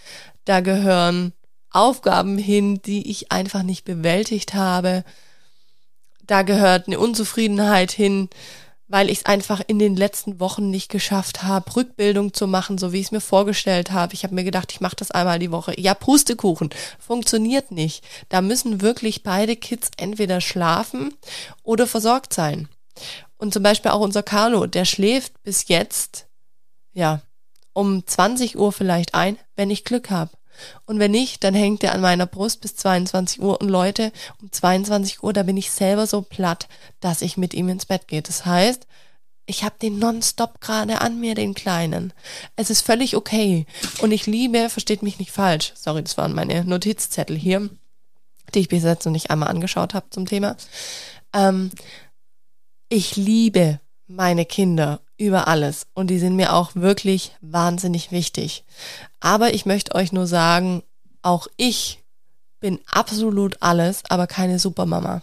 da 0.44 0.60
gehören 0.60 1.32
Aufgaben 1.70 2.36
hin, 2.36 2.82
die 2.82 3.10
ich 3.10 3.32
einfach 3.32 3.62
nicht 3.62 3.84
bewältigt 3.84 4.52
habe 4.52 5.04
da 6.30 6.42
gehört 6.42 6.86
eine 6.86 7.00
Unzufriedenheit 7.00 7.90
hin, 7.90 8.28
weil 8.86 9.10
ich 9.10 9.18
es 9.18 9.26
einfach 9.26 9.60
in 9.66 9.78
den 9.78 9.96
letzten 9.96 10.38
Wochen 10.38 10.70
nicht 10.70 10.88
geschafft 10.88 11.42
habe, 11.42 11.74
Rückbildung 11.74 12.32
zu 12.32 12.46
machen, 12.46 12.78
so 12.78 12.92
wie 12.92 13.00
ich 13.00 13.06
es 13.06 13.12
mir 13.12 13.20
vorgestellt 13.20 13.90
habe. 13.90 14.14
Ich 14.14 14.22
habe 14.22 14.34
mir 14.34 14.44
gedacht, 14.44 14.70
ich 14.72 14.80
mache 14.80 14.96
das 14.96 15.10
einmal 15.10 15.40
die 15.40 15.50
Woche. 15.50 15.78
Ja, 15.78 15.94
Pustekuchen, 15.94 16.70
funktioniert 16.98 17.72
nicht. 17.72 18.04
Da 18.28 18.42
müssen 18.42 18.80
wirklich 18.80 19.22
beide 19.22 19.56
Kids 19.56 19.90
entweder 19.96 20.40
schlafen 20.40 21.14
oder 21.64 21.86
versorgt 21.86 22.32
sein. 22.32 22.68
Und 23.36 23.52
zum 23.54 23.62
Beispiel 23.62 23.90
auch 23.90 24.00
unser 24.00 24.22
Carlo, 24.22 24.66
der 24.66 24.84
schläft 24.84 25.42
bis 25.42 25.68
jetzt, 25.68 26.26
ja, 26.92 27.22
um 27.72 28.06
20 28.06 28.58
Uhr 28.58 28.72
vielleicht 28.72 29.14
ein, 29.14 29.38
wenn 29.56 29.70
ich 29.70 29.84
Glück 29.84 30.10
habe. 30.10 30.32
Und 30.84 30.98
wenn 30.98 31.12
nicht, 31.12 31.44
dann 31.44 31.54
hängt 31.54 31.82
er 31.84 31.94
an 31.94 32.00
meiner 32.00 32.26
Brust 32.26 32.60
bis 32.60 32.76
22 32.76 33.40
Uhr. 33.40 33.60
Und 33.60 33.68
Leute, 33.68 34.12
um 34.40 34.50
22 34.52 35.22
Uhr, 35.22 35.32
da 35.32 35.42
bin 35.42 35.56
ich 35.56 35.70
selber 35.70 36.06
so 36.06 36.22
platt, 36.22 36.68
dass 37.00 37.22
ich 37.22 37.36
mit 37.36 37.54
ihm 37.54 37.68
ins 37.68 37.86
Bett 37.86 38.08
gehe. 38.08 38.22
Das 38.22 38.44
heißt, 38.44 38.86
ich 39.46 39.64
habe 39.64 39.74
den 39.80 39.98
nonstop 39.98 40.60
gerade 40.60 41.00
an 41.00 41.18
mir, 41.18 41.34
den 41.34 41.54
Kleinen. 41.54 42.12
Es 42.56 42.70
ist 42.70 42.82
völlig 42.82 43.16
okay. 43.16 43.66
Und 44.00 44.12
ich 44.12 44.26
liebe, 44.26 44.70
versteht 44.70 45.02
mich 45.02 45.18
nicht 45.18 45.32
falsch. 45.32 45.72
Sorry, 45.74 46.02
das 46.02 46.16
waren 46.16 46.34
meine 46.34 46.64
Notizzettel 46.64 47.36
hier, 47.36 47.68
die 48.54 48.60
ich 48.60 48.68
bis 48.68 48.84
jetzt 48.84 49.06
noch 49.06 49.12
nicht 49.12 49.30
einmal 49.30 49.48
angeschaut 49.48 49.94
habe 49.94 50.06
zum 50.10 50.26
Thema. 50.26 50.56
Ähm, 51.32 51.70
ich 52.90 53.16
liebe 53.16 53.80
meine 54.06 54.44
Kinder 54.44 55.00
über 55.16 55.48
alles 55.48 55.86
und 55.94 56.08
die 56.08 56.18
sind 56.18 56.36
mir 56.36 56.52
auch 56.52 56.74
wirklich 56.74 57.32
wahnsinnig 57.40 58.10
wichtig. 58.10 58.64
Aber 59.20 59.54
ich 59.54 59.64
möchte 59.64 59.94
euch 59.94 60.12
nur 60.12 60.26
sagen, 60.26 60.82
auch 61.22 61.46
ich 61.56 62.02
bin 62.58 62.80
absolut 62.90 63.62
alles, 63.62 64.02
aber 64.08 64.26
keine 64.26 64.58
Supermama. 64.58 65.22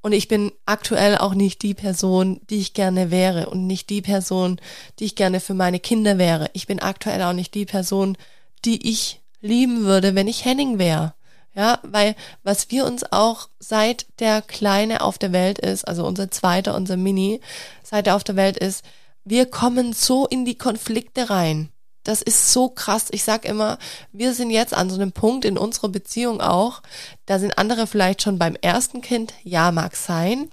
Und 0.00 0.12
ich 0.12 0.28
bin 0.28 0.52
aktuell 0.66 1.16
auch 1.16 1.34
nicht 1.34 1.62
die 1.62 1.74
Person, 1.74 2.40
die 2.50 2.58
ich 2.58 2.74
gerne 2.74 3.10
wäre 3.10 3.48
und 3.48 3.66
nicht 3.66 3.90
die 3.90 4.02
Person, 4.02 4.60
die 4.98 5.04
ich 5.04 5.16
gerne 5.16 5.40
für 5.40 5.54
meine 5.54 5.80
Kinder 5.80 6.18
wäre. 6.18 6.50
Ich 6.52 6.66
bin 6.66 6.80
aktuell 6.80 7.22
auch 7.22 7.32
nicht 7.32 7.54
die 7.54 7.66
Person, 7.66 8.16
die 8.64 8.90
ich 8.90 9.20
lieben 9.40 9.84
würde, 9.84 10.14
wenn 10.14 10.28
ich 10.28 10.44
Henning 10.44 10.78
wäre. 10.78 11.14
Ja, 11.54 11.78
weil 11.82 12.16
was 12.42 12.70
wir 12.70 12.84
uns 12.84 13.04
auch 13.12 13.48
seit 13.60 14.06
der 14.18 14.42
Kleine 14.42 15.02
auf 15.02 15.18
der 15.18 15.32
Welt 15.32 15.58
ist, 15.58 15.86
also 15.86 16.04
unser 16.04 16.30
zweiter, 16.30 16.74
unser 16.74 16.96
Mini, 16.96 17.40
seit 17.82 18.08
er 18.08 18.16
auf 18.16 18.24
der 18.24 18.36
Welt 18.36 18.56
ist, 18.56 18.84
wir 19.24 19.46
kommen 19.46 19.92
so 19.92 20.26
in 20.26 20.44
die 20.44 20.58
Konflikte 20.58 21.30
rein. 21.30 21.70
Das 22.02 22.20
ist 22.20 22.52
so 22.52 22.68
krass. 22.68 23.06
Ich 23.12 23.24
sag 23.24 23.46
immer, 23.46 23.78
wir 24.12 24.34
sind 24.34 24.50
jetzt 24.50 24.74
an 24.74 24.90
so 24.90 24.96
einem 24.96 25.12
Punkt 25.12 25.44
in 25.44 25.56
unserer 25.56 25.88
Beziehung 25.88 26.40
auch, 26.40 26.82
da 27.24 27.38
sind 27.38 27.56
andere 27.56 27.86
vielleicht 27.86 28.22
schon 28.22 28.38
beim 28.38 28.56
ersten 28.60 29.00
Kind, 29.00 29.32
ja, 29.42 29.70
mag 29.70 29.96
sein, 29.96 30.50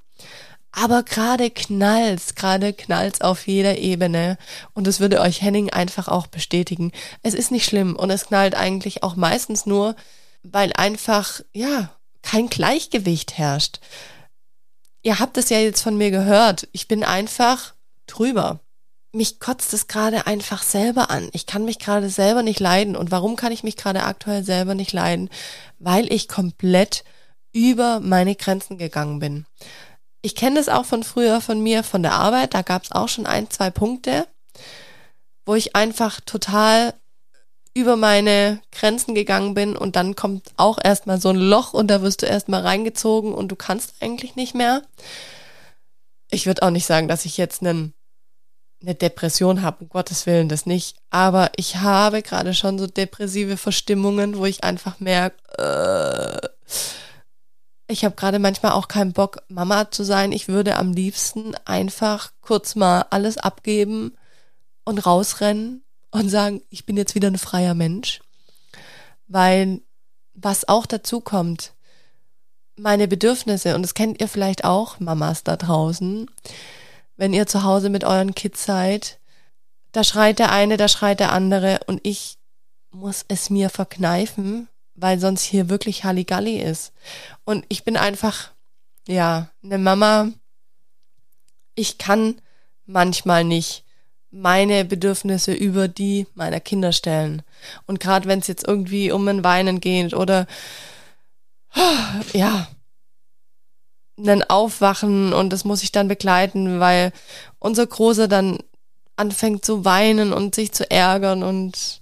aber 0.72 1.04
gerade 1.04 1.50
knallt's, 1.50 2.36
gerade 2.36 2.74
knallt's 2.74 3.22
auf 3.22 3.48
jeder 3.48 3.78
Ebene. 3.78 4.38
Und 4.74 4.88
das 4.88 5.02
würde 5.02 5.20
euch 5.20 5.42
Henning 5.42 5.70
einfach 5.70 6.08
auch 6.08 6.28
bestätigen. 6.28 6.92
Es 7.24 7.34
ist 7.34 7.52
nicht 7.52 7.66
schlimm 7.66 7.96
und 7.96 8.10
es 8.10 8.28
knallt 8.28 8.56
eigentlich 8.56 9.04
auch 9.04 9.16
meistens 9.16 9.66
nur, 9.66 9.96
weil 10.44 10.74
einfach, 10.74 11.42
ja, 11.54 11.90
kein 12.22 12.50
Gleichgewicht 12.50 13.38
herrscht. 13.38 13.80
Ihr 15.04 15.20
habt 15.20 15.38
es 15.38 15.50
ja 15.50 15.60
jetzt 15.60 15.82
von 15.82 15.98
mir 15.98 16.12
gehört. 16.12 16.68
Ich 16.72 16.88
bin 16.88 17.04
einfach 17.04 17.74
drüber. 18.06 18.60
Mich 19.14 19.40
kotzt 19.40 19.74
es 19.74 19.88
gerade 19.88 20.28
einfach 20.28 20.64
selber 20.64 21.10
an. 21.10 21.30
Ich 21.34 21.46
kann 21.46 21.66
mich 21.66 21.80
gerade 21.80 22.10
selber 22.10 22.44
nicht 22.44 22.60
leiden. 22.60 22.96
Und 22.96 23.12
warum 23.12 23.36
kann 23.36 23.52
ich 23.52 23.64
mich 23.64 23.76
gerade 23.76 24.04
aktuell 24.04 24.44
selber 24.44 24.76
nicht 24.76 24.94
leiden? 24.94 25.30
Weil 25.80 26.12
ich 26.14 26.28
komplett 26.28 27.04
über 27.52 28.00
meine 28.00 28.36
Grenzen 28.36 28.78
gegangen 28.78 29.20
bin. 29.20 29.46
Ich 30.22 30.36
kenne 30.36 30.58
das 30.58 30.70
auch 30.70 30.86
von 30.86 31.04
früher 31.04 31.42
von 31.42 31.62
mir, 31.62 31.84
von 31.84 32.04
der 32.04 32.14
Arbeit. 32.14 32.54
Da 32.54 32.62
gab 32.62 32.84
es 32.84 32.92
auch 32.92 33.10
schon 33.10 33.26
ein, 33.26 33.50
zwei 33.50 33.72
Punkte, 33.72 34.28
wo 35.46 35.56
ich 35.56 35.76
einfach 35.76 36.22
total 36.22 36.94
über 37.74 37.96
meine 37.96 38.62
Grenzen 38.72 39.16
gegangen 39.16 39.54
bin 39.54 39.78
und 39.78 39.96
dann 39.96 40.16
kommt 40.16 40.52
auch 40.58 40.78
erstmal 40.84 41.22
so 41.22 41.30
ein 41.30 41.38
Loch 41.38 41.74
und 41.74 41.88
da 41.88 42.02
wirst 42.02 42.22
du 42.22 42.26
erstmal 42.26 42.62
reingezogen 42.62 43.34
und 43.34 43.50
du 43.50 43.56
kannst 43.56 43.96
eigentlich 44.02 44.36
nicht 44.36 44.56
mehr. 44.56 44.84
Ich 46.30 46.46
würde 46.46 46.64
auch 46.64 46.70
nicht 46.70 46.86
sagen, 46.86 47.08
dass 47.08 47.26
ich 47.26 47.38
jetzt 47.38 47.62
einen, 47.62 47.94
eine 48.82 48.96
Depression 48.96 49.62
habe, 49.62 49.84
um 49.84 49.90
Gottes 49.90 50.26
Willen 50.26 50.50
das 50.50 50.66
nicht, 50.66 50.98
aber 51.10 51.52
ich 51.56 51.78
habe 51.78 52.22
gerade 52.22 52.54
schon 52.54 52.78
so 52.78 52.88
depressive 52.88 53.56
Verstimmungen, 53.56 54.38
wo 54.38 54.46
ich 54.46 54.64
einfach 54.64 55.00
merke, 55.00 55.38
äh, 55.58 56.48
ich 57.88 58.06
habe 58.06 58.16
gerade 58.16 58.40
manchmal 58.40 58.72
auch 58.72 58.88
keinen 58.88 59.12
Bock, 59.12 59.44
Mama 59.50 59.92
zu 59.92 60.06
sein. 60.06 60.32
Ich 60.32 60.48
würde 60.48 60.78
am 60.78 60.94
liebsten 60.94 61.56
einfach 61.66 62.32
kurz 62.40 62.76
mal 62.76 63.06
alles 63.10 63.38
abgeben 63.38 64.16
und 64.86 65.06
rausrennen 65.06 65.84
und 66.12 66.30
sagen, 66.30 66.62
ich 66.70 66.86
bin 66.86 66.98
jetzt 66.98 67.16
wieder 67.16 67.30
ein 67.30 67.38
freier 67.38 67.74
Mensch. 67.74 68.22
Weil 69.28 69.82
was 70.34 70.68
auch 70.68 70.86
dazu 70.86 71.22
kommt, 71.22 71.74
meine 72.76 73.08
Bedürfnisse, 73.08 73.76
und 73.76 73.82
das 73.82 73.94
kennt 73.94 74.20
ihr 74.22 74.28
vielleicht 74.28 74.64
auch, 74.64 75.00
Mamas 75.00 75.44
da 75.44 75.56
draußen, 75.56 76.30
wenn 77.16 77.34
ihr 77.34 77.48
zu 77.48 77.64
Hause 77.64 77.90
mit 77.90 78.04
euren 78.04 78.34
Kids 78.34 78.66
seid, 78.66 79.20
da 79.92 80.04
schreit 80.04 80.40
der 80.40 80.52
eine, 80.52 80.78
da 80.78 80.88
schreit 80.88 81.20
der 81.20 81.32
andere 81.32 81.82
und 81.86 82.00
ich 82.04 82.38
muss 82.92 83.26
es 83.28 83.50
mir 83.50 83.70
verkneifen, 83.70 84.68
weil 84.96 85.20
sonst 85.20 85.44
hier 85.44 85.70
wirklich 85.70 86.04
Halligalli 86.04 86.58
ist. 86.58 86.94
Und 87.44 87.66
ich 87.70 87.84
bin 87.84 87.98
einfach, 87.98 88.52
ja, 89.08 89.50
eine 89.64 89.78
Mama, 89.78 90.30
ich 91.76 91.98
kann 91.98 92.42
manchmal 92.86 93.44
nicht 93.44 93.84
meine 94.32 94.86
Bedürfnisse 94.86 95.54
über 95.54 95.88
die 95.88 96.26
meiner 96.34 96.60
Kinder 96.60 96.94
stellen. 96.94 97.44
Und 97.86 98.00
gerade 98.00 98.28
wenn 98.28 98.40
es 98.40 98.48
jetzt 98.48 98.68
irgendwie 98.68 99.12
um 99.12 99.28
ein 99.28 99.44
Weinen 99.44 99.82
geht 99.82 100.14
oder 100.14 100.48
ja, 102.34 102.68
ein 104.18 104.44
Aufwachen 104.50 105.34
und 105.34 105.52
das 105.52 105.66
muss 105.66 105.84
ich 105.84 105.92
dann 105.92 106.08
begleiten, 106.08 106.80
weil 106.80 107.12
unser 107.60 107.86
Großer 107.86 108.28
dann 108.28 108.60
anfängt 109.16 109.66
zu 109.66 109.86
weinen 109.86 110.34
und 110.34 110.56
sich 110.56 110.72
zu 110.72 110.90
ärgern 110.90 111.44
und 111.44 112.02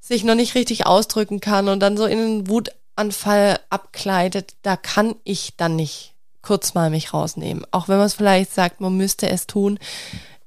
sich 0.00 0.24
noch 0.24 0.34
nicht 0.34 0.54
richtig 0.54 0.86
ausdrücken 0.86 1.40
kann 1.40 1.68
und 1.68 1.80
dann 1.80 1.96
so 1.96 2.06
in 2.06 2.18
einen 2.18 2.48
Wutanfall 2.48 3.58
abkleidet, 3.70 4.54
da 4.62 4.76
kann 4.76 5.14
ich 5.24 5.56
dann 5.56 5.76
nicht 5.76 6.14
kurz 6.42 6.74
mal 6.74 6.90
mich 6.90 7.14
rausnehmen. 7.14 7.64
Auch 7.70 7.88
wenn 7.88 7.96
man 7.96 8.06
es 8.06 8.14
vielleicht 8.14 8.52
sagt, 8.52 8.80
man 8.80 8.96
müsste 8.96 9.28
es 9.30 9.46
tun 9.46 9.78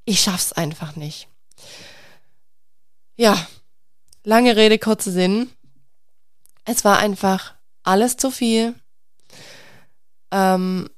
ich 0.07 0.21
schaff's 0.21 0.53
einfach 0.53 0.95
nicht. 0.95 1.27
Ja, 3.17 3.45
lange 4.23 4.55
Rede, 4.55 4.79
kurzer 4.79 5.11
Sinn. 5.11 5.51
Es 6.63 6.85
war 6.85 6.97
einfach 6.97 7.55
alles 7.83 8.15
zu 8.15 8.31
viel. 8.31 8.73
Ähm, 10.31 10.89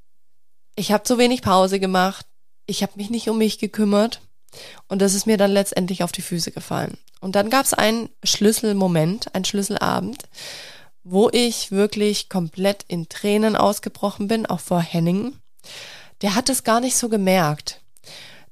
ich 0.76 0.91
habe 0.91 1.04
zu 1.04 1.17
wenig 1.17 1.41
Pause 1.41 1.80
gemacht. 1.80 2.28
Ich 2.67 2.84
habe 2.84 2.93
mich 2.98 3.10
nicht 3.10 3.30
um 3.30 3.39
mich 3.39 3.58
gekümmert. 3.58 4.22
Und 4.88 5.02
das 5.02 5.15
ist 5.15 5.26
mir 5.26 5.38
dann 5.38 5.52
letztendlich 5.52 6.04
auf 6.04 6.12
die 6.12 6.22
Füße 6.22 6.52
gefallen. 6.52 6.98
Und 7.19 7.36
dann 7.36 7.50
gab 7.50 7.65
es 7.65 7.74
einen 7.74 8.10
Schlüsselmoment, 8.24 9.34
einen 9.34 9.45
Schlüsselabend, 9.45 10.24
wo 11.04 11.30
ich 11.32 11.72
wirklich 11.72 12.30
komplett 12.30 12.86
in 12.88 13.10
Tränen 13.10 13.56
ausgebrochen 13.56 14.28
bin, 14.28 14.45
auch 14.45 14.60
vor 14.60 14.82
Henning. 14.82 15.36
Der 16.22 16.36
hat 16.36 16.50
es 16.50 16.63
gar 16.63 16.80
nicht 16.80 16.95
so 16.95 17.10
gemerkt. 17.10 17.82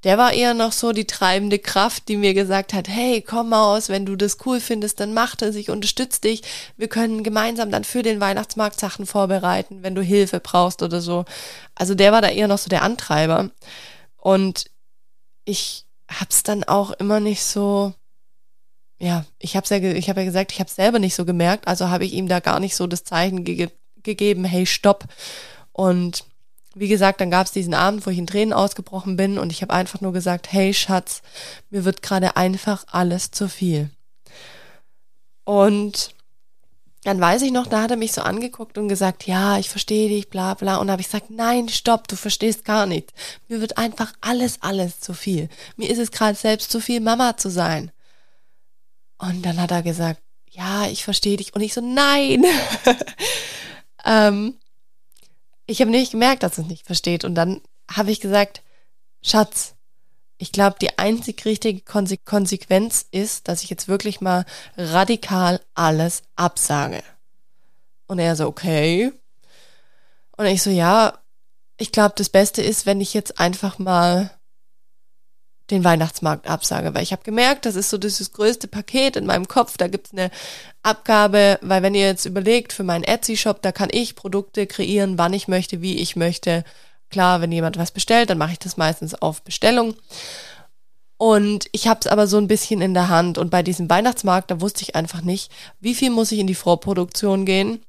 Der 0.04 0.18
war 0.18 0.34
eher 0.34 0.54
noch 0.54 0.72
so 0.72 0.92
die 0.92 1.08
treibende 1.08 1.60
Kraft, 1.60 2.08
die 2.08 2.18
mir 2.18 2.34
gesagt 2.34 2.74
hat, 2.74 2.88
hey, 2.88 3.22
komm 3.22 3.52
aus, 3.54 3.90
wenn 3.90 4.06
du 4.06 4.16
das 4.16 4.38
cool 4.46 4.60
findest, 4.60 5.00
dann 5.00 5.14
mach 5.14 5.36
das, 5.36 5.56
ich 5.56 5.70
unterstütze 5.70 6.22
dich. 6.22 6.44
Wir 6.78 6.88
können 6.88 7.24
gemeinsam 7.24 7.72
dann 7.72 7.84
für 7.84 8.04
den 8.04 8.20
Weihnachtsmarkt 8.20 8.80
Sachen 8.80 9.06
vorbereiten, 9.06 9.82
wenn 9.82 9.96
du 9.96 10.02
Hilfe 10.02 10.40
brauchst 10.40 10.84
oder 10.84 11.02
so. 11.02 11.26
Also 11.74 11.96
der 11.96 12.12
war 12.12 12.22
da 12.22 12.30
eher 12.30 12.48
noch 12.48 12.60
so 12.60 12.70
der 12.70 12.84
Antreiber. 12.84 13.50
Und 14.18 14.70
ich 15.46 15.86
hab's 16.10 16.44
dann 16.44 16.64
auch 16.64 16.92
immer 16.92 17.20
nicht 17.20 17.44
so, 17.44 17.94
ja, 19.00 19.26
ich 19.40 19.56
hab's 19.56 19.70
ja, 19.70 19.78
ich 19.78 20.10
habe 20.10 20.22
ja 20.22 20.26
gesagt, 20.26 20.52
ich 20.52 20.60
hab's 20.60 20.76
selber 20.76 21.00
nicht 21.00 21.16
so 21.16 21.26
gemerkt, 21.26 21.68
also 21.68 21.90
habe 21.90 22.06
ich 22.06 22.14
ihm 22.14 22.28
da 22.28 22.40
gar 22.40 22.60
nicht 22.60 22.76
so 22.76 22.88
das 22.88 23.04
Zeichen 23.04 23.44
ge 23.44 23.70
gegeben, 24.04 24.46
hey, 24.46 24.66
stopp. 24.66 25.06
Und 25.74 26.24
wie 26.80 26.88
gesagt, 26.88 27.22
dann 27.22 27.32
gab's 27.32 27.52
diesen 27.52 27.74
Abend, 27.74 28.06
wo 28.06 28.10
ich 28.10 28.18
in 28.18 28.28
Tränen 28.28 28.54
ausgebrochen 28.54 29.16
bin 29.18 29.38
und 29.38 29.52
ich 29.52 29.62
habe 29.62 29.74
einfach 29.74 30.02
nur 30.02 30.13
gesagt, 30.13 30.52
hey 30.52 30.74
Schatz, 30.74 31.22
mir 31.70 31.86
wird 31.86 32.02
gerade 32.02 32.38
einfach 32.38 32.86
alles 32.92 33.32
zu 33.32 33.48
viel. 33.50 33.90
Und 35.44 36.16
dann 37.04 37.22
weiß 37.22 37.42
ich 37.44 37.52
noch, 37.52 37.68
da 37.68 37.84
hat 37.84 37.92
er 37.92 37.98
mich 37.98 38.12
so 38.12 38.22
angeguckt 38.22 38.78
und 38.78 38.90
gesagt, 38.90 39.28
ja, 39.28 39.58
ich 39.58 39.70
verstehe 39.70 40.10
dich, 40.10 40.30
bla 40.30 40.56
bla. 40.56 40.76
Und 40.78 40.88
da 40.88 40.92
habe 40.92 41.02
ich 41.02 41.08
gesagt, 41.08 41.30
nein, 41.30 41.70
stopp, 41.70 42.08
du 42.10 42.18
verstehst 42.18 42.66
gar 42.66 42.86
nicht. 42.86 43.13
Mir 43.48 43.62
wird 43.62 43.78
einfach 43.78 44.12
alles, 44.20 44.62
alles 44.62 45.00
zu 45.00 45.13
viel. 45.13 45.48
Mir 45.78 45.90
ist 45.90 46.00
es 46.00 46.12
gerade 46.12 46.36
selbst 46.36 46.70
zu 46.70 46.82
viel, 46.82 47.00
Mama 47.00 47.38
zu 47.38 47.50
sein. 47.50 47.92
Und 49.18 49.46
dann 49.46 49.62
hat 49.62 49.72
er 49.72 49.84
gesagt, 49.84 50.22
ja, 50.52 50.88
ich 50.88 51.06
verstehe 51.06 51.38
dich. 51.38 51.56
Und 51.56 51.62
ich 51.62 51.74
so, 51.74 51.82
nein. 51.82 52.44
ähm, 54.06 54.56
ich 55.68 55.82
habe 55.82 55.92
nicht 55.92 56.12
gemerkt, 56.12 56.44
dass 56.44 56.58
es 56.58 56.66
nicht 56.66 56.86
versteht. 56.86 57.24
Und 57.24 57.36
dann 57.36 57.62
habe 57.92 58.12
ich 58.12 58.20
gesagt, 58.20 58.64
Schatz, 59.22 59.76
ich 60.38 60.52
glaube, 60.52 60.78
die 60.80 60.98
einzig 60.98 61.44
richtige 61.46 61.82
Konsequenz 61.82 63.06
ist, 63.12 63.48
dass 63.48 63.64
ich 63.64 63.70
jetzt 63.70 63.88
wirklich 63.88 64.22
mal 64.22 64.46
radikal 64.78 65.60
alles 65.74 66.24
absage. 66.36 67.04
Und 68.08 68.20
er 68.20 68.36
so, 68.36 68.48
okay. 68.48 69.12
Und 70.38 70.46
ich 70.46 70.62
so, 70.62 70.70
ja, 70.70 71.18
ich 71.78 71.92
glaube, 71.92 72.14
das 72.18 72.30
Beste 72.30 72.62
ist, 72.62 72.86
wenn 72.86 73.02
ich 73.02 73.14
jetzt 73.14 73.40
einfach 73.40 73.80
mal 73.80 74.32
den 75.70 75.84
Weihnachtsmarkt 75.84 76.48
absage, 76.48 76.94
weil 76.94 77.04
ich 77.04 77.12
habe 77.12 77.24
gemerkt, 77.24 77.66
das 77.66 77.76
ist 77.76 77.90
so 77.90 77.98
dieses 77.98 78.32
größte 78.32 78.68
Paket 78.68 79.16
in 79.16 79.26
meinem 79.26 79.48
Kopf. 79.48 79.78
Da 79.78 79.88
gibt's 79.88 80.14
eine 80.14 80.32
Abgabe, 80.82 81.60
weil 81.62 81.84
wenn 81.84 81.96
ihr 81.96 82.06
jetzt 82.06 82.26
überlegt, 82.26 82.72
für 82.72 82.84
meinen 82.84 83.04
Etsy-Shop, 83.04 83.62
da 83.62 83.72
kann 83.72 83.90
ich 83.92 84.16
Produkte 84.16 84.66
kreieren, 84.66 85.18
wann 85.18 85.34
ich 85.34 85.48
möchte, 85.48 85.82
wie 85.82 85.98
ich 85.98 86.16
möchte. 86.16 86.64
Klar, 87.10 87.42
wenn 87.42 87.52
jemand 87.52 87.78
was 87.78 87.92
bestellt, 87.92 88.30
dann 88.30 88.38
mache 88.38 88.54
ich 88.54 88.60
das 88.60 88.78
meistens 88.78 89.14
auf 89.14 89.42
Bestellung. 89.42 89.96
Und 91.18 91.68
ich 91.72 91.88
habe 91.88 92.00
es 92.00 92.08
aber 92.08 92.28
so 92.28 92.38
ein 92.38 92.48
bisschen 92.48 92.82
in 92.82 92.94
der 92.94 93.10
Hand. 93.10 93.38
Und 93.38 93.50
bei 93.50 93.64
diesem 93.64 93.90
Weihnachtsmarkt, 93.90 94.52
da 94.52 94.62
wusste 94.62 94.84
ich 94.84 94.96
einfach 94.96 95.22
nicht, 95.22 95.52
wie 95.80 95.96
viel 95.96 96.12
muss 96.12 96.32
ich 96.32 96.40
in 96.40 96.48
die 96.48 96.56
Vorproduktion 96.56 97.46
gehen. 97.46 97.82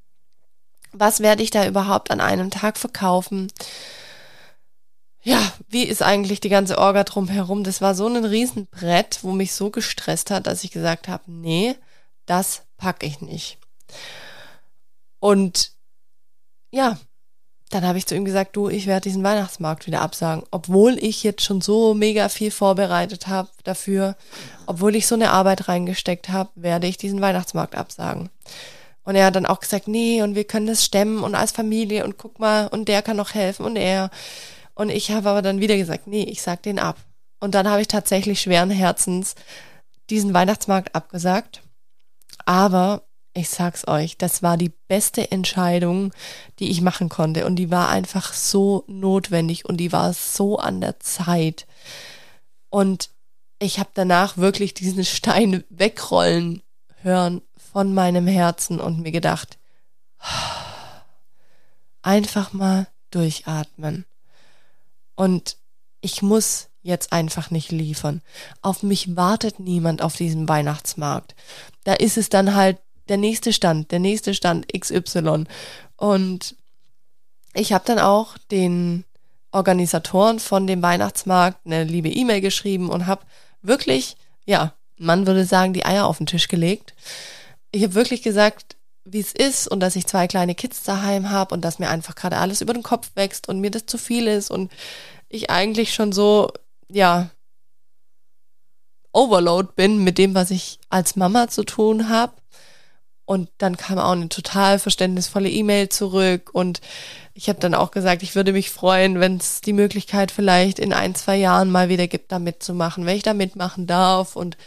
Was 0.91 1.19
werde 1.19 1.43
ich 1.43 1.51
da 1.51 1.67
überhaupt 1.67 2.09
an 2.11 2.19
einem 2.19 2.49
Tag 2.49 2.77
verkaufen? 2.77 3.51
Ja, 5.21 5.51
wie 5.67 5.83
ist 5.83 6.01
eigentlich 6.01 6.39
die 6.39 6.49
ganze 6.49 6.77
Orga 6.77 7.03
drumherum? 7.03 7.63
Das 7.63 7.81
war 7.81 7.93
so 7.93 8.07
ein 8.07 8.23
Riesenbrett, 8.23 9.19
wo 9.21 9.31
mich 9.31 9.53
so 9.53 9.69
gestresst 9.69 10.31
hat, 10.31 10.47
dass 10.47 10.63
ich 10.63 10.71
gesagt 10.71 11.07
habe, 11.07 11.23
nee, 11.27 11.75
das 12.25 12.63
packe 12.77 13.05
ich 13.05 13.19
nicht. 13.21 13.57
Und 15.19 15.73
ja, 16.71 16.97
dann 17.69 17.85
habe 17.85 17.97
ich 17.97 18.05
zu 18.07 18.15
ihm 18.15 18.25
gesagt, 18.25 18.55
du, 18.55 18.69
ich 18.69 18.87
werde 18.87 19.09
diesen 19.09 19.23
Weihnachtsmarkt 19.23 19.85
wieder 19.85 20.01
absagen, 20.01 20.43
obwohl 20.49 20.97
ich 20.97 21.23
jetzt 21.23 21.43
schon 21.43 21.61
so 21.61 21.93
mega 21.93 22.29
viel 22.29 22.49
vorbereitet 22.49 23.27
habe 23.27 23.49
dafür, 23.63 24.15
obwohl 24.65 24.95
ich 24.95 25.05
so 25.05 25.15
eine 25.15 25.31
Arbeit 25.31 25.67
reingesteckt 25.67 26.29
habe, 26.29 26.49
werde 26.55 26.87
ich 26.87 26.97
diesen 26.97 27.21
Weihnachtsmarkt 27.21 27.75
absagen. 27.75 28.29
Und 29.03 29.15
er 29.15 29.25
hat 29.25 29.35
dann 29.35 29.45
auch 29.45 29.59
gesagt, 29.59 29.87
nee, 29.87 30.21
und 30.21 30.35
wir 30.35 30.45
können 30.45 30.67
das 30.67 30.83
stemmen 30.83 31.23
und 31.23 31.35
als 31.35 31.51
Familie 31.51 32.05
und 32.05 32.17
guck 32.17 32.39
mal, 32.39 32.67
und 32.67 32.87
der 32.87 33.01
kann 33.01 33.17
noch 33.17 33.33
helfen 33.33 33.65
und 33.65 33.75
er. 33.75 34.09
Und 34.79 34.87
ich 34.87 35.11
habe 35.11 35.27
aber 35.27 35.41
dann 35.41 35.59
wieder 35.59 35.75
gesagt, 35.75 36.07
nee, 36.07 36.23
ich 36.23 36.41
sag 36.41 36.63
den 36.63 36.79
ab. 36.79 36.95
Und 37.41 37.53
dann 37.53 37.67
habe 37.67 37.81
ich 37.81 37.89
tatsächlich 37.89 38.39
schweren 38.39 38.69
Herzens 38.69 39.35
diesen 40.09 40.33
Weihnachtsmarkt 40.33 40.95
abgesagt. 40.95 41.63
Aber 42.45 43.03
ich 43.33 43.49
sag's 43.49 43.85
euch, 43.89 44.17
das 44.17 44.41
war 44.41 44.55
die 44.55 44.71
beste 44.87 45.33
Entscheidung, 45.33 46.13
die 46.59 46.69
ich 46.71 46.79
machen 46.79 47.09
konnte. 47.09 47.45
Und 47.45 47.57
die 47.57 47.69
war 47.69 47.89
einfach 47.89 48.31
so 48.31 48.85
notwendig 48.87 49.65
und 49.65 49.75
die 49.75 49.91
war 49.91 50.13
so 50.13 50.59
an 50.59 50.79
der 50.79 50.97
Zeit. 51.01 51.67
Und 52.69 53.09
ich 53.59 53.79
habe 53.79 53.89
danach 53.93 54.37
wirklich 54.37 54.75
diesen 54.75 55.03
Stein 55.03 55.65
wegrollen 55.69 56.63
hören 57.01 57.41
von 57.57 57.93
meinem 57.93 58.27
Herzen 58.27 58.79
und 58.79 59.01
mir 59.01 59.11
gedacht, 59.11 59.59
einfach 62.01 62.53
mal 62.53 62.87
durchatmen. 63.11 64.05
Und 65.19 65.57
ich 65.99 66.21
muss 66.21 66.69
jetzt 66.81 67.11
einfach 67.11 67.51
nicht 67.51 67.73
liefern. 67.73 68.21
Auf 68.61 68.83
mich 68.83 69.17
wartet 69.17 69.59
niemand 69.59 70.01
auf 70.01 70.15
diesem 70.15 70.47
Weihnachtsmarkt. 70.47 71.35
Da 71.83 71.91
ist 71.91 72.17
es 72.17 72.29
dann 72.29 72.55
halt 72.55 72.77
der 73.09 73.17
nächste 73.17 73.51
Stand, 73.51 73.91
der 73.91 73.99
nächste 73.99 74.33
Stand 74.33 74.71
XY. 74.71 75.43
Und 75.97 76.55
ich 77.53 77.73
habe 77.73 77.83
dann 77.85 77.99
auch 77.99 78.37
den 78.49 79.03
Organisatoren 79.51 80.39
von 80.39 80.67
dem 80.67 80.81
Weihnachtsmarkt 80.81 81.65
eine 81.65 81.83
liebe 81.83 82.07
E-Mail 82.07 82.39
geschrieben 82.39 82.89
und 82.89 83.05
habe 83.05 83.25
wirklich, 83.61 84.15
ja, 84.45 84.73
man 84.95 85.27
würde 85.27 85.43
sagen, 85.43 85.73
die 85.73 85.85
Eier 85.85 86.05
auf 86.05 86.19
den 86.19 86.27
Tisch 86.27 86.47
gelegt. 86.47 86.93
Ich 87.71 87.83
habe 87.83 87.93
wirklich 87.93 88.21
gesagt, 88.21 88.77
wie 89.05 89.19
es 89.19 89.33
ist 89.33 89.67
und 89.67 89.79
dass 89.79 89.95
ich 89.95 90.07
zwei 90.07 90.27
kleine 90.27 90.55
Kids 90.55 90.83
daheim 90.83 91.29
habe 91.29 91.53
und 91.53 91.61
dass 91.61 91.79
mir 91.79 91.89
einfach 91.89 92.15
gerade 92.15 92.37
alles 92.37 92.61
über 92.61 92.73
den 92.73 92.83
Kopf 92.83 93.11
wächst 93.15 93.49
und 93.49 93.59
mir 93.59 93.71
das 93.71 93.85
zu 93.85 93.97
viel 93.97 94.27
ist 94.27 94.51
und 94.51 94.71
ich 95.29 95.49
eigentlich 95.49 95.93
schon 95.93 96.11
so, 96.11 96.51
ja, 96.89 97.29
Overload 99.11 99.69
bin 99.75 100.03
mit 100.03 100.17
dem, 100.17 100.35
was 100.35 100.51
ich 100.51 100.79
als 100.89 101.15
Mama 101.15 101.47
zu 101.47 101.63
tun 101.63 102.09
habe 102.09 102.33
und 103.29 103.47
dann 103.59 103.77
kam 103.77 103.99
auch 103.99 104.13
eine 104.13 104.27
total 104.27 104.79
verständnisvolle 104.79 105.51
E-Mail 105.51 105.89
zurück. 105.89 106.49
Und 106.51 106.81
ich 107.35 107.47
habe 107.47 107.59
dann 107.59 107.75
auch 107.75 107.91
gesagt, 107.91 108.23
ich 108.23 108.33
würde 108.33 108.53
mich 108.53 108.71
freuen, 108.71 109.19
wenn 109.19 109.37
es 109.37 109.61
die 109.61 109.71
Möglichkeit 109.71 110.31
vielleicht 110.31 110.79
in 110.79 110.93
ein, 110.93 111.13
zwei 111.13 111.35
Jahren 111.37 111.69
mal 111.69 111.89
wieder 111.89 112.07
gibt, 112.07 112.31
da 112.31 112.39
mitzumachen, 112.39 113.05
wenn 113.05 113.15
ich 113.15 113.21
da 113.21 113.35
mitmachen 113.35 113.85
darf. 113.85 114.35
Und 114.35 114.57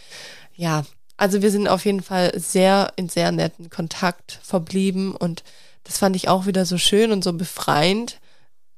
ja, 0.54 0.84
also 1.22 1.40
wir 1.40 1.52
sind 1.52 1.68
auf 1.68 1.84
jeden 1.84 2.02
Fall 2.02 2.32
sehr 2.34 2.94
in 2.96 3.08
sehr 3.08 3.30
netten 3.30 3.70
Kontakt 3.70 4.40
verblieben. 4.42 5.14
Und 5.14 5.44
das 5.84 5.98
fand 5.98 6.16
ich 6.16 6.28
auch 6.28 6.46
wieder 6.46 6.66
so 6.66 6.78
schön 6.78 7.12
und 7.12 7.22
so 7.22 7.32
befreiend, 7.32 8.18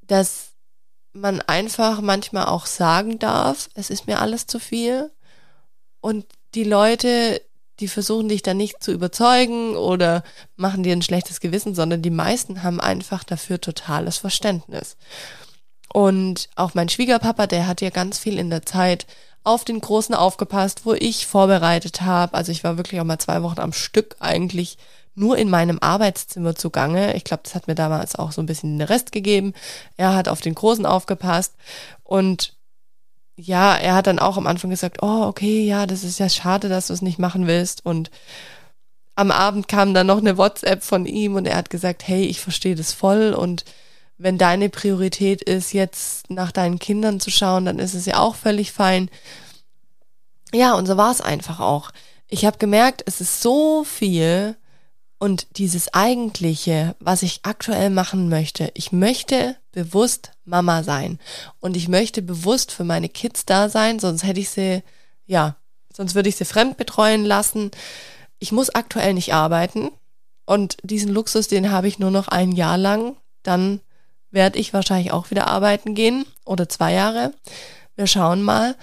dass 0.03 0.49
man 1.15 1.41
einfach 1.41 2.03
manchmal 2.03 2.45
auch 2.45 2.67
sagen 2.67 3.19
darf, 3.19 3.71
es 3.73 3.89
ist 3.89 4.07
mir 4.07 4.21
alles 4.21 4.47
zu 4.47 4.59
viel. 4.59 5.11
Und 6.03 6.27
die 6.55 6.65
Leute, 6.65 7.41
die 7.81 7.89
versuchen 7.89 8.29
dich 8.29 8.43
dann 8.43 8.59
nicht 8.59 8.83
zu 8.83 8.93
überzeugen 8.93 9.75
oder 9.75 10.23
machen 10.55 10.83
dir 10.83 10.93
ein 10.93 11.01
schlechtes 11.01 11.41
Gewissen, 11.41 11.75
sondern 11.75 12.03
die 12.03 12.11
meisten 12.11 12.63
haben 12.63 12.79
einfach 12.79 13.25
dafür 13.25 13.59
totales 13.59 14.19
Verständnis. 14.19 14.99
Und 15.95 16.51
auch 16.57 16.75
mein 16.75 16.91
Schwiegerpapa, 16.91 17.47
der 17.47 17.67
hat 17.67 17.81
ja 17.81 17.89
ganz 17.89 18.19
viel 18.19 18.39
in 18.39 18.51
der 18.51 18.67
Zeit 18.67 19.07
auf 19.45 19.65
den 19.65 19.81
Großen 19.81 20.15
aufgepasst, 20.15 20.85
wo 20.85 20.95
ich 20.95 21.27
vorbereitet 21.27 22.01
habe. 22.01 22.35
Also 22.35 22.51
ich 22.51 22.65
war 22.65 22.77
wirklich 22.79 23.01
auch 23.01 23.05
mal 23.05 23.19
zwei 23.19 23.43
Wochen 23.43 23.61
am 23.61 23.73
Stück 23.73 24.17
eigentlich 24.19 24.79
nur 25.15 25.39
in 25.39 25.49
meinem 25.49 25.79
Arbeitszimmer 25.81 26.57
zugange. 26.57 27.15
Ich 27.15 27.25
glaube, 27.25 27.43
das 27.45 27.55
hat 27.55 27.69
mir 27.69 27.75
damals 27.75 28.17
auch 28.17 28.33
so 28.33 28.43
ein 28.43 28.47
bisschen 28.47 28.79
den 28.79 28.87
Rest 28.89 29.13
gegeben. 29.13 29.53
Er 29.97 30.17
hat 30.17 30.29
auf 30.29 30.41
den 30.41 30.55
Großen 30.55 30.87
aufgepasst 30.87 31.55
und 32.03 32.57
ja, 33.37 33.75
er 33.75 33.95
hat 33.95 34.07
dann 34.07 34.19
auch 34.19 34.37
am 34.37 34.47
Anfang 34.47 34.71
gesagt, 34.71 35.03
oh, 35.03 35.25
okay, 35.25 35.67
ja, 35.67 35.87
das 35.87 36.05
ist 36.05 36.19
ja 36.19 36.29
schade, 36.29 36.69
dass 36.69 36.87
du 36.87 36.93
es 36.93 37.03
nicht 37.03 37.19
machen 37.19 37.47
willst. 37.47 37.85
Und 37.85 38.11
am 39.17 39.31
Abend 39.31 39.69
kam 39.69 39.93
dann 39.93 40.07
noch 40.07 40.19
eine 40.19 40.39
WhatsApp 40.39 40.83
von 40.85 41.05
ihm 41.05 41.35
und 41.35 41.47
er 41.47 41.57
hat 41.57 41.71
gesagt, 41.71 42.07
hey, 42.07 42.25
ich 42.25 42.41
verstehe 42.41 42.77
das 42.77 42.93
voll 42.93 43.35
und 43.35 43.65
wenn 44.17 44.39
deine 44.39 44.69
Priorität 44.69 45.43
ist, 45.43 45.73
jetzt 45.73 46.31
nach 46.31 46.53
deinen 46.53 46.79
Kindern 46.79 47.21
zu 47.21 47.31
schauen, 47.31 47.65
dann 47.65 47.79
ist 47.79 47.95
es 47.95 48.07
ja 48.07 48.19
auch 48.19 48.37
völlig 48.37 48.73
fein. 48.73 49.11
Ja, 50.53 50.75
und 50.75 50.87
so 50.87 50.97
war 50.97 51.11
es 51.11 51.21
einfach 51.21 51.61
auch. 51.61 51.91
ich 52.29 52.45
habe 52.45 52.59
gemerkt, 52.59 53.03
es 53.07 53.21
ist 53.21 53.43
so 53.43 53.85
viel 53.85 54.57
und 55.19 55.47
dieses 55.59 55.93
eigentliche, 55.95 56.97
was 57.01 57.23
ich 57.23 57.41
aktuell 57.45 57.91
machen 57.91 58.29
möchte, 58.29 58.71
ich 58.75 58.93
möchte 58.93 59.57
bewusst 59.73 60.33
Mama 60.45 60.83
sein 60.83 61.19
und 61.61 61.77
ich 61.77 61.89
möchte 61.89 62.23
bewusst 62.23 62.73
für 62.73 62.85
meine 62.85 63.09
Kids 63.09 63.47
da 63.47 63.69
sein, 63.69 63.99
sonst 63.99 64.25
hätte 64.25 64.41
ich 64.41 64.51
sie, 64.51 64.83
ja, 65.27 65.57
sonst 65.97 66.15
würde 66.15 66.29
ich 66.29 66.37
sie 66.37 66.45
fremd 66.45 66.77
betreuen 66.77 67.25
lassen. 67.25 67.71
Ich 68.39 68.53
muss 68.53 68.71
aktuell 68.71 69.15
nicht 69.15 69.33
arbeiten 69.33 69.91
und 70.47 70.77
diesen 70.83 71.13
Luxus, 71.13 71.49
den 71.49 71.71
habe 71.71 71.89
ich 71.89 71.99
nur 71.99 72.11
noch 72.11 72.29
ein 72.29 72.53
Jahr 72.53 72.79
lang. 72.79 73.17
Dann 73.43 73.81
werde 74.35 74.59
ich 74.59 74.73
wahrscheinlich 74.73 75.13
auch 75.13 75.31
wieder 75.31 75.47
arbeiten 75.47 75.95
gehen 75.95 76.27
oder 76.45 76.69
zwei 76.69 76.93
Jahre. 76.93 77.33
Wir 77.97 78.07
schauen 78.07 78.43
mal. 78.43 78.77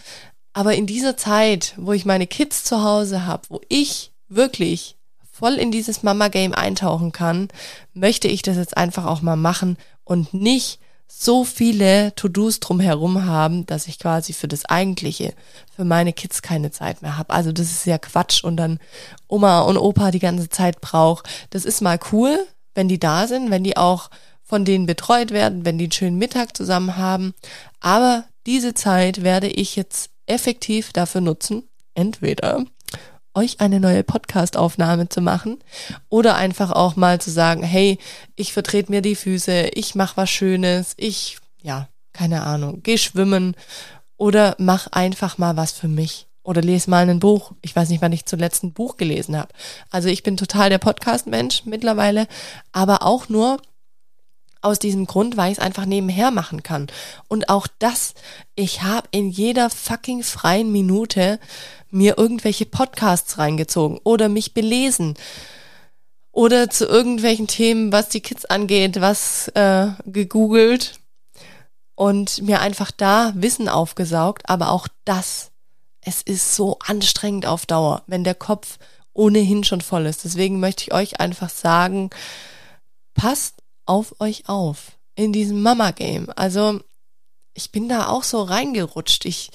Aber 0.54 0.74
in 0.76 0.86
dieser 0.86 1.16
Zeit, 1.16 1.76
wo 1.78 1.94
ich 1.94 2.06
meine 2.06 2.28
Kids 2.28 2.64
zu 2.64 2.84
Hause 2.84 3.26
habe, 3.26 3.44
wo 3.50 3.62
ich 3.70 4.12
wirklich 4.28 4.98
voll 5.32 5.54
in 5.54 5.72
dieses 5.72 6.04
Mama-Game 6.04 6.54
eintauchen 6.54 7.12
kann, 7.12 7.50
möchte 7.94 8.28
ich 8.28 8.42
das 8.42 8.58
jetzt 8.58 8.76
einfach 8.78 9.06
auch 9.06 9.22
mal 9.22 9.36
machen 9.38 9.78
und 10.04 10.34
nicht 10.34 10.80
so 11.08 11.44
viele 11.44 12.16
To-Dos 12.16 12.62
drumherum 12.62 13.26
haben, 13.26 13.66
dass 13.66 13.88
ich 13.88 14.00
quasi 14.00 14.34
für 14.34 14.48
das 14.48 14.66
Eigentliche, 14.66 15.34
für 15.76 15.84
meine 15.84 16.14
Kids 16.14 16.42
keine 16.42 16.72
Zeit 16.72 17.02
mehr 17.02 17.18
habe. 17.18 17.34
Also 17.34 17.52
das 17.52 17.72
ist 17.72 17.86
ja 17.86 17.98
Quatsch 17.98 18.44
und 18.44 18.56
dann 18.56 18.80
Oma 19.28 19.62
und 19.62 19.78
Opa 19.78 20.12
die 20.12 20.20
ganze 20.20 20.48
Zeit 20.48 20.80
braucht. 20.80 21.28
Das 21.50 21.66
ist 21.66 21.82
mal 21.82 22.00
cool, 22.12 22.48
wenn 22.76 22.88
die 22.88 23.00
da 23.00 23.28
sind, 23.28 23.52
wenn 23.52 23.64
die 23.64 23.76
auch 23.76 24.10
von 24.52 24.66
denen 24.66 24.86
betreut 24.86 25.32
werden, 25.32 25.64
wenn 25.64 25.78
die 25.78 25.86
einen 25.86 25.94
schönen 25.94 26.18
Mittag 26.18 26.58
zusammen 26.58 26.98
haben. 26.98 27.34
Aber 27.80 28.26
diese 28.46 28.74
Zeit 28.74 29.24
werde 29.24 29.48
ich 29.48 29.78
jetzt 29.78 30.10
effektiv 30.26 30.92
dafür 30.92 31.22
nutzen, 31.22 31.64
entweder 31.94 32.66
euch 33.34 33.62
eine 33.62 33.80
neue 33.80 34.04
Podcast-Aufnahme 34.04 35.08
zu 35.08 35.22
machen 35.22 35.60
oder 36.10 36.36
einfach 36.36 36.74
auch 36.74 36.98
mal 36.98 37.22
zu 37.22 37.32
sagen, 37.32 37.64
hey, 37.64 37.98
ich 38.36 38.52
vertrete 38.52 38.92
mir 38.92 39.02
die 39.02 39.16
Füße, 39.16 39.70
ich 39.74 39.96
mache 39.96 40.18
was 40.18 40.30
Schönes, 40.30 40.96
ich, 40.98 41.38
ja, 41.62 41.88
keine 42.12 42.44
Ahnung, 42.44 42.82
geh 42.84 42.98
schwimmen 42.98 43.56
oder 44.18 44.58
mach 44.60 44.88
einfach 44.88 45.38
mal 45.38 45.56
was 45.56 45.72
für 45.72 45.88
mich 45.88 46.28
oder 46.44 46.62
lese 46.62 46.90
mal 46.90 47.10
ein 47.10 47.22
Buch. 47.22 47.54
Ich 47.62 47.74
weiß 47.74 47.88
nicht, 47.88 48.02
wann 48.02 48.12
ich 48.12 48.26
zuletzt 48.26 48.64
ein 48.64 48.74
Buch 48.74 48.98
gelesen 48.98 49.38
habe. 49.38 49.54
Also 49.92 50.10
ich 50.10 50.24
bin 50.24 50.36
total 50.36 50.70
der 50.70 50.78
Podcast-Mensch 50.80 51.64
mittlerweile, 51.64 52.28
aber 52.74 53.04
auch 53.04 53.30
nur, 53.30 53.62
aus 54.62 54.80
diesem 54.80 55.06
Grund, 55.06 55.38
weil 55.38 55.52
ich 55.52 55.58
es 55.58 55.64
einfach 55.64 55.86
nebenher 55.86 56.32
machen 56.32 56.64
kann. 56.64 56.88
Und 57.28 57.50
auch 57.50 57.68
das, 57.80 58.14
ich 58.56 58.84
habe 58.84 59.08
in 59.12 59.30
jeder 59.30 59.70
fucking 59.70 60.24
freien 60.24 60.72
Minute 60.72 61.40
mir 61.90 62.18
irgendwelche 62.18 62.66
Podcasts 62.66 63.38
reingezogen 63.38 64.00
oder 64.04 64.30
mich 64.30 64.54
belesen 64.54 65.16
oder 66.32 66.70
zu 66.70 66.86
irgendwelchen 66.86 67.48
Themen, 67.48 67.92
was 67.92 68.10
die 68.10 68.22
Kids 68.22 68.46
angeht, 68.46 69.02
was 69.02 69.50
äh, 69.50 69.88
gegoogelt 70.06 71.00
und 71.96 72.42
mir 72.42 72.62
einfach 72.62 72.92
da 72.92 73.34
Wissen 73.36 73.68
aufgesaugt. 73.68 74.50
Aber 74.50 74.72
auch 74.72 74.88
das, 75.06 75.52
es 76.02 76.22
ist 76.22 76.56
so 76.56 76.78
anstrengend 76.86 77.46
auf 77.46 77.66
Dauer, 77.66 78.04
wenn 78.08 78.24
der 78.24 78.36
Kopf 78.36 78.78
ohnehin 79.14 79.64
schon 79.64 79.82
voll 79.82 80.06
ist. 80.06 80.24
Deswegen 80.24 80.60
möchte 80.60 80.84
ich 80.84 80.94
euch 80.94 81.20
einfach 81.20 81.50
sagen, 81.50 82.10
passt 83.14 83.61
auf 83.86 84.20
euch 84.20 84.48
auf 84.48 84.98
in 85.16 85.34
diesem 85.34 85.62
Mama-Game. 85.62 86.30
Also 86.36 86.80
ich 87.54 87.72
bin 87.72 87.90
da 87.90 88.08
auch 88.08 88.24
so 88.24 88.42
reingerutscht. 88.42 89.26
Ich 89.26 89.52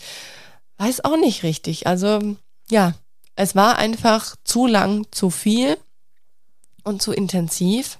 weiß 0.79 1.05
auch 1.05 1.17
nicht 1.17 1.43
richtig. 1.43 1.87
Also 1.87 2.37
ja, 2.71 2.95
es 3.35 3.55
war 3.55 3.77
einfach 3.77 4.37
zu 4.45 4.67
lang, 4.67 5.07
zu 5.11 5.31
viel 5.31 5.77
und 6.85 7.03
zu 7.03 7.12
intensiv. 7.12 7.99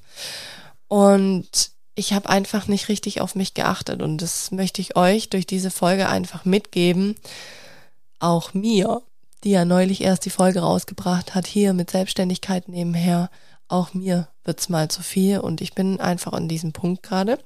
Und 0.89 1.71
ich 1.95 2.12
habe 2.12 2.29
einfach 2.29 2.69
nicht 2.69 2.89
richtig 2.89 3.21
auf 3.21 3.35
mich 3.35 3.55
geachtet. 3.55 4.03
Und 4.03 4.19
das 4.19 4.51
möchte 4.51 4.81
ich 4.81 4.97
euch 4.97 5.31
durch 5.31 5.47
diese 5.47 5.71
Folge 5.71 6.09
einfach 6.09 6.45
mitgeben. 6.45 7.17
Auch 8.19 8.55
mir, 8.55 9.03
die 9.45 9.51
ja 9.51 9.65
neulich 9.65 10.03
erst 10.03 10.25
die 10.25 10.31
Folge 10.31 10.61
rausgebracht 10.61 11.35
hat, 11.35 11.47
hier 11.47 11.73
mit 11.73 11.91
Selbstständigkeit 11.91 12.69
nebenher 12.69 13.31
auch 13.69 13.95
mir 13.95 14.29
wird's 14.47 14.69
mal 14.69 14.89
zu 14.89 15.03
viel 15.03 15.41
und 15.41 15.61
ich 15.61 15.75
bin 15.75 16.01
einfach 16.01 16.33
an 16.33 16.49
diesem 16.49 16.73
Punkt 16.73 17.03
gerade. 17.03 17.39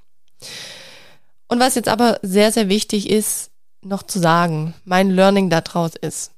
Und 1.48 1.58
was 1.58 1.74
jetzt 1.74 1.88
aber 1.88 2.18
sehr, 2.22 2.52
sehr 2.52 2.68
wichtig 2.68 3.10
ist, 3.10 3.50
noch 3.82 4.02
zu 4.02 4.18
sagen, 4.18 4.74
mein 4.84 5.10
Learning 5.10 5.50
daraus 5.50 5.96
ist, 5.96 6.32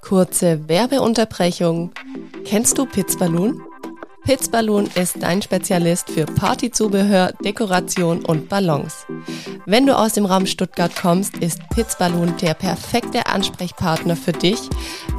kurze 0.00 0.68
Werbeunterbrechung. 0.68 1.92
Kennst 2.44 2.78
du 2.78 2.86
Pizzballoon? 2.86 3.60
Pitzballoon 4.26 4.88
ist 4.96 5.22
dein 5.22 5.40
Spezialist 5.40 6.10
für 6.10 6.26
Partyzubehör, 6.26 7.32
Dekoration 7.44 8.24
und 8.24 8.48
Ballons. 8.48 9.06
Wenn 9.66 9.86
du 9.86 9.96
aus 9.96 10.14
dem 10.14 10.26
Raum 10.26 10.46
Stuttgart 10.46 10.90
kommst, 10.96 11.36
ist 11.36 11.60
Pitzballoon 11.70 12.36
der 12.38 12.54
perfekte 12.54 13.26
Ansprechpartner 13.26 14.16
für 14.16 14.32
dich, 14.32 14.58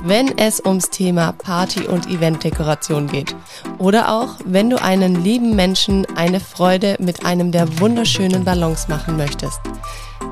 wenn 0.04 0.38
es 0.38 0.60
ums 0.60 0.90
Thema 0.90 1.32
Party- 1.32 1.88
und 1.88 2.10
Eventdekoration 2.10 3.08
geht. 3.08 3.34
Oder 3.78 4.12
auch, 4.12 4.36
wenn 4.44 4.70
du 4.70 4.82
einen 4.82 5.24
lieben 5.24 5.56
Menschen 5.56 6.06
eine 6.18 6.42
Freude 6.42 6.98
mit 7.00 7.26
einem 7.26 7.54
der 7.54 7.80
wunderschönen 7.80 8.44
Ballons 8.44 8.90
machen 8.90 9.16
möchtest. 9.16 9.62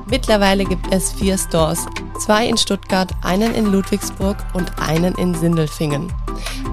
Mittlerweile 0.04 0.64
gibt 0.64 0.92
es 0.92 1.12
vier 1.12 1.38
Stores, 1.38 1.86
zwei 2.20 2.46
in 2.46 2.58
Stuttgart, 2.58 3.10
einen 3.22 3.54
in 3.54 3.72
Ludwigsburg 3.72 4.36
und 4.52 4.70
einen 4.78 5.14
in 5.14 5.34
Sindelfingen. 5.34 6.12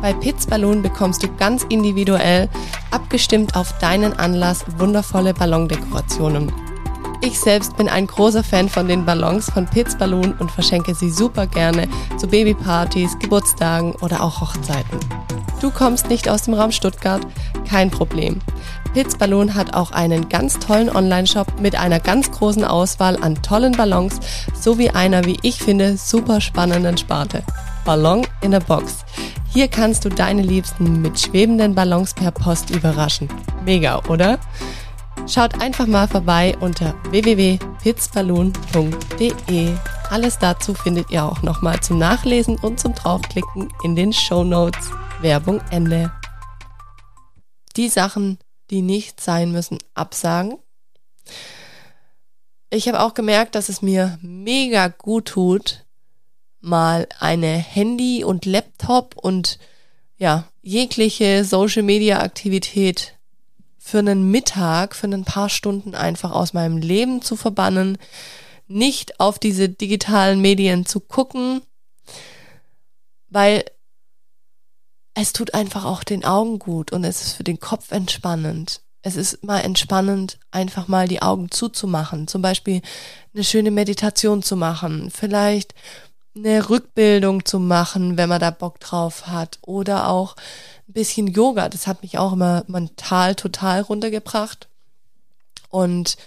Bei 0.04 0.12
Pitz 0.12 0.48
Balloon 0.48 0.82
bekommst 0.82 1.24
du 1.24 1.34
ganz 1.38 1.64
individuell, 1.70 2.50
abgestimmt 2.92 3.56
auf 3.56 3.78
deinen 3.78 4.12
Anlass, 4.12 4.66
wundervolle 4.78 5.34
Ballondekorationen. 5.34 6.52
Ich 7.22 7.40
selbst 7.40 7.78
bin 7.78 7.88
ein 7.88 8.06
großer 8.06 8.44
Fan 8.44 8.68
von 8.68 8.90
den 8.90 9.06
Ballons 9.06 9.50
von 9.50 9.66
Pitz 9.66 9.98
Balloon 9.98 10.34
und 10.40 10.52
verschenke 10.52 10.94
sie 10.94 11.10
super 11.10 11.48
gerne 11.48 11.88
zu 12.18 12.28
Babypartys, 12.28 13.18
Geburtstagen 13.20 13.94
oder 14.02 14.22
auch 14.22 14.42
Hochzeiten. 14.42 15.00
Du 15.62 15.72
kommst 15.72 16.10
nicht 16.10 16.28
aus 16.28 16.42
dem 16.42 16.56
Raum 16.56 16.74
Stuttgart? 16.74 17.22
Kein 17.70 17.90
Problem. 17.90 18.42
Pitzballon 18.94 19.56
hat 19.56 19.74
auch 19.74 19.92
einen 19.92 20.28
ganz 20.28 20.60
tollen 20.60 20.94
Online-Shop 20.94 21.62
mit 21.62 21.80
einer 21.80 22.02
ganz 22.02 22.30
großen 22.30 22.66
Auswahl 22.66 23.16
an 23.24 23.42
tollen 23.42 23.72
Ballons 23.72 24.20
sowie 24.54 24.90
einer, 24.90 25.24
wie 25.24 25.38
ich 25.44 25.60
finde, 25.60 25.96
super 25.96 26.42
spannenden 26.42 26.98
Sparte. 26.98 27.42
Ballon 27.86 28.28
in 28.42 28.54
a 28.54 28.60
Box. 28.60 29.06
Hier 29.54 29.68
kannst 29.68 30.04
du 30.04 30.10
deine 30.10 30.42
Liebsten 30.42 31.04
mit 31.04 31.20
schwebenden 31.20 31.76
Ballons 31.76 32.16
per 32.16 32.32
Post 32.32 32.72
überraschen. 32.72 33.30
Mega, 33.64 34.00
oder? 34.10 34.40
Schaut 35.28 35.62
einfach 35.62 35.86
mal 35.86 36.08
vorbei 36.08 36.58
unter 36.60 36.96
www.pitzballoon.de. 37.12 39.74
Alles 40.10 40.40
dazu 40.40 40.74
findet 40.74 41.12
ihr 41.12 41.24
auch 41.24 41.44
nochmal 41.44 41.80
zum 41.82 42.00
Nachlesen 42.00 42.58
und 42.58 42.80
zum 42.80 42.96
Draufklicken 42.96 43.72
in 43.84 43.96
den 43.96 44.12
Show 44.12 44.44
Notes. 44.44 44.90
Werbung 45.22 45.62
Ende. 45.70 46.12
Die 47.76 47.90
Sachen, 47.90 48.40
die 48.72 48.82
nicht 48.82 49.22
sein 49.22 49.52
müssen, 49.52 49.78
absagen. 49.94 50.58
Ich 52.72 52.88
habe 52.88 53.02
auch 53.02 53.14
gemerkt, 53.14 53.54
dass 53.54 53.70
es 53.70 53.84
mir 53.84 54.18
mega 54.24 54.88
gut 54.88 55.26
tut, 55.26 55.83
mal 56.64 57.08
eine 57.20 57.58
Handy- 57.58 58.24
und 58.24 58.46
Laptop- 58.46 59.18
und 59.18 59.60
ja, 60.18 60.46
jegliche 60.62 61.44
Social-Media-Aktivität 61.44 63.16
für 63.78 64.00
einen 64.00 64.32
Mittag, 64.32 64.96
für 64.96 65.08
ein 65.08 65.26
paar 65.26 65.50
Stunden 65.50 65.94
einfach 65.94 66.32
aus 66.32 66.54
meinem 66.54 66.78
Leben 66.78 67.22
zu 67.22 67.36
verbannen, 67.36 67.98
nicht 68.68 69.20
auf 69.20 69.40
diese 69.40 69.68
digitalen 69.68 70.40
Medien 70.40 70.86
zu 70.86 71.02
gucken, 71.02 71.62
weil 73.28 73.66
es 75.16 75.34
tut 75.34 75.54
einfach 75.54 75.84
auch 75.84 76.04
den 76.06 76.24
Augen 76.24 76.60
gut 76.60 76.94
und 76.94 77.04
es 77.04 77.22
ist 77.22 77.34
für 77.34 77.44
den 77.44 77.60
Kopf 77.60 77.92
entspannend. 77.92 78.82
Es 79.02 79.18
ist 79.18 79.44
mal 79.44 79.60
entspannend, 79.60 80.40
einfach 80.50 80.88
mal 80.88 81.10
die 81.10 81.22
Augen 81.22 81.52
zuzumachen. 81.52 82.28
Zum 82.30 82.42
Beispiel 82.42 82.82
eine 83.34 83.44
schöne 83.44 83.70
Meditation 83.70 84.42
zu 84.42 84.56
machen. 84.56 85.12
Vielleicht 85.12 85.76
eine 86.36 86.70
Rückbildung 86.70 87.46
zu 87.46 87.60
machen, 87.60 88.18
wenn 88.18 88.30
man 88.30 88.40
da 88.40 88.52
Bock 88.52 88.80
drauf 88.80 89.28
hat. 89.28 89.60
Oder 89.62 90.10
auch 90.10 90.36
ein 90.88 90.94
bisschen 90.94 91.28
Yoga. 91.28 91.70
Das 91.70 91.88
hat 91.88 92.02
mich 92.02 92.18
auch 92.18 92.34
immer 92.34 92.64
mental 92.68 93.36
total 93.36 93.82
runtergebracht. 93.82 94.68
Und 95.70 96.18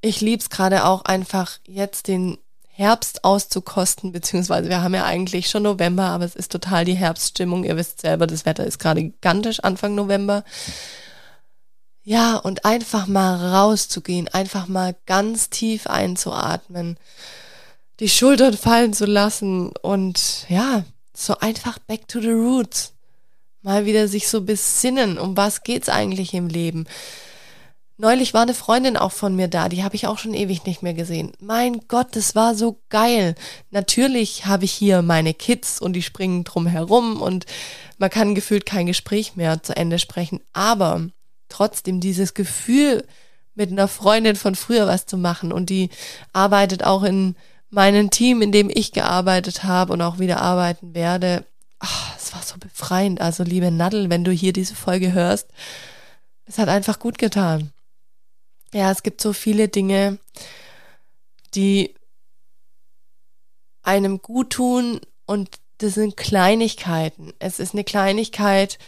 ich 0.00 0.20
lieb's 0.20 0.50
gerade 0.50 0.84
auch 0.84 1.04
einfach 1.04 1.58
jetzt 1.66 2.08
den 2.08 2.38
Herbst 2.78 3.24
auszukosten, 3.24 4.12
beziehungsweise 4.12 4.68
wir 4.68 4.82
haben 4.82 4.94
ja 4.94 5.04
eigentlich 5.04 5.50
schon 5.50 5.64
November, 5.64 6.04
aber 6.04 6.24
es 6.24 6.36
ist 6.36 6.52
total 6.52 6.84
die 6.84 6.94
Herbststimmung. 6.94 7.64
Ihr 7.64 7.76
wisst 7.76 8.02
selber, 8.02 8.28
das 8.28 8.46
Wetter 8.46 8.64
ist 8.64 8.78
gerade 8.78 9.02
gigantisch 9.02 9.58
Anfang 9.60 9.96
November. 9.96 10.44
Ja, 12.04 12.36
und 12.36 12.64
einfach 12.64 13.08
mal 13.08 13.52
rauszugehen, 13.52 14.28
einfach 14.28 14.68
mal 14.68 14.94
ganz 15.06 15.50
tief 15.50 15.88
einzuatmen, 15.88 16.98
die 18.00 18.08
Schultern 18.08 18.56
fallen 18.56 18.92
zu 18.92 19.06
lassen 19.06 19.70
und 19.82 20.46
ja, 20.48 20.84
So 21.14 21.36
einfach 21.38 21.80
back 21.80 22.06
to 22.06 22.20
the 22.20 22.30
roots. 22.30 22.92
Mal 23.62 23.86
wieder 23.86 24.06
sich 24.06 24.28
so 24.28 24.42
besinnen, 24.42 25.18
um 25.18 25.36
was 25.36 25.64
geht's 25.64 25.88
eigentlich 25.88 26.32
im 26.32 26.46
Leben. 26.46 26.86
Neulich 27.96 28.32
war 28.32 28.42
eine 28.42 28.54
Freundin 28.54 28.96
auch 28.96 29.10
von 29.10 29.34
mir 29.34 29.48
da, 29.48 29.68
die 29.68 29.82
habe 29.82 29.96
ich 29.96 30.06
auch 30.06 30.18
schon 30.18 30.32
ewig 30.32 30.64
nicht 30.64 30.84
mehr 30.84 30.94
gesehen. 30.94 31.32
Mein 31.40 31.80
Gott, 31.88 32.14
das 32.14 32.36
war 32.36 32.54
so 32.54 32.80
geil. 32.88 33.34
Natürlich 33.72 34.46
habe 34.46 34.64
ich 34.64 34.70
hier 34.70 35.02
meine 35.02 35.34
Kids 35.34 35.80
und 35.80 35.94
die 35.94 36.02
springen 36.02 36.44
drum 36.44 36.68
herum 36.68 37.20
und 37.20 37.46
man 37.98 38.10
kann 38.10 38.36
gefühlt 38.36 38.64
kein 38.64 38.86
Gespräch 38.86 39.34
mehr 39.34 39.64
zu 39.64 39.76
Ende 39.76 39.98
sprechen, 39.98 40.40
aber 40.52 41.08
trotzdem 41.48 41.98
dieses 41.98 42.34
Gefühl, 42.34 43.04
mit 43.56 43.72
einer 43.72 43.88
Freundin 43.88 44.36
von 44.36 44.54
früher 44.54 44.86
was 44.86 45.06
zu 45.06 45.16
machen 45.16 45.50
und 45.50 45.68
die 45.68 45.90
arbeitet 46.32 46.84
auch 46.84 47.02
in 47.02 47.34
meinem 47.70 48.10
Team, 48.10 48.42
in 48.42 48.52
dem 48.52 48.70
ich 48.72 48.92
gearbeitet 48.92 49.64
habe 49.64 49.92
und 49.92 50.02
auch 50.02 50.18
wieder 50.18 50.40
arbeiten 50.40 50.94
werde. 50.94 51.44
Ach, 51.78 52.16
es 52.16 52.32
war 52.34 52.42
so 52.42 52.56
befreiend. 52.58 53.20
Also 53.20 53.44
liebe 53.44 53.70
Nadel, 53.70 54.10
wenn 54.10 54.24
du 54.24 54.32
hier 54.32 54.52
diese 54.52 54.74
Folge 54.74 55.12
hörst, 55.12 55.48
es 56.46 56.58
hat 56.58 56.68
einfach 56.68 56.98
gut 56.98 57.18
getan. 57.18 57.72
Ja, 58.72 58.90
es 58.90 59.02
gibt 59.02 59.20
so 59.20 59.32
viele 59.32 59.68
Dinge, 59.68 60.18
die 61.54 61.94
einem 63.82 64.20
gut 64.20 64.50
tun 64.50 65.00
und 65.26 65.48
das 65.78 65.94
sind 65.94 66.16
Kleinigkeiten. 66.16 67.32
Es 67.38 67.58
ist 67.58 67.72
eine 67.72 67.84
Kleinigkeit, 67.84 68.78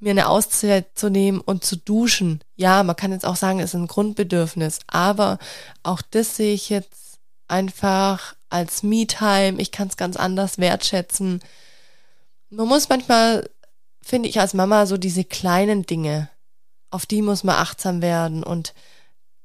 mir 0.00 0.10
eine 0.10 0.28
Auszeit 0.28 0.86
zu 0.94 1.10
nehmen 1.10 1.40
und 1.40 1.64
zu 1.64 1.76
duschen. 1.76 2.40
Ja, 2.56 2.82
man 2.82 2.96
kann 2.96 3.12
jetzt 3.12 3.26
auch 3.26 3.36
sagen, 3.36 3.60
es 3.60 3.74
ist 3.74 3.80
ein 3.80 3.86
Grundbedürfnis, 3.86 4.80
aber 4.86 5.38
auch 5.82 6.02
das 6.02 6.36
sehe 6.36 6.54
ich 6.54 6.70
jetzt 6.70 7.07
einfach 7.48 8.34
als 8.50 8.82
Me-Time. 8.82 9.60
Ich 9.60 9.72
kann 9.72 9.88
es 9.88 9.96
ganz 9.96 10.16
anders 10.16 10.58
wertschätzen. 10.58 11.40
Man 12.50 12.68
muss 12.68 12.88
manchmal, 12.88 13.48
finde 14.00 14.28
ich 14.28 14.40
als 14.40 14.54
Mama, 14.54 14.86
so 14.86 14.96
diese 14.96 15.24
kleinen 15.24 15.84
Dinge, 15.84 16.30
auf 16.90 17.04
die 17.04 17.22
muss 17.22 17.44
man 17.44 17.56
achtsam 17.56 18.00
werden 18.00 18.42
und 18.42 18.74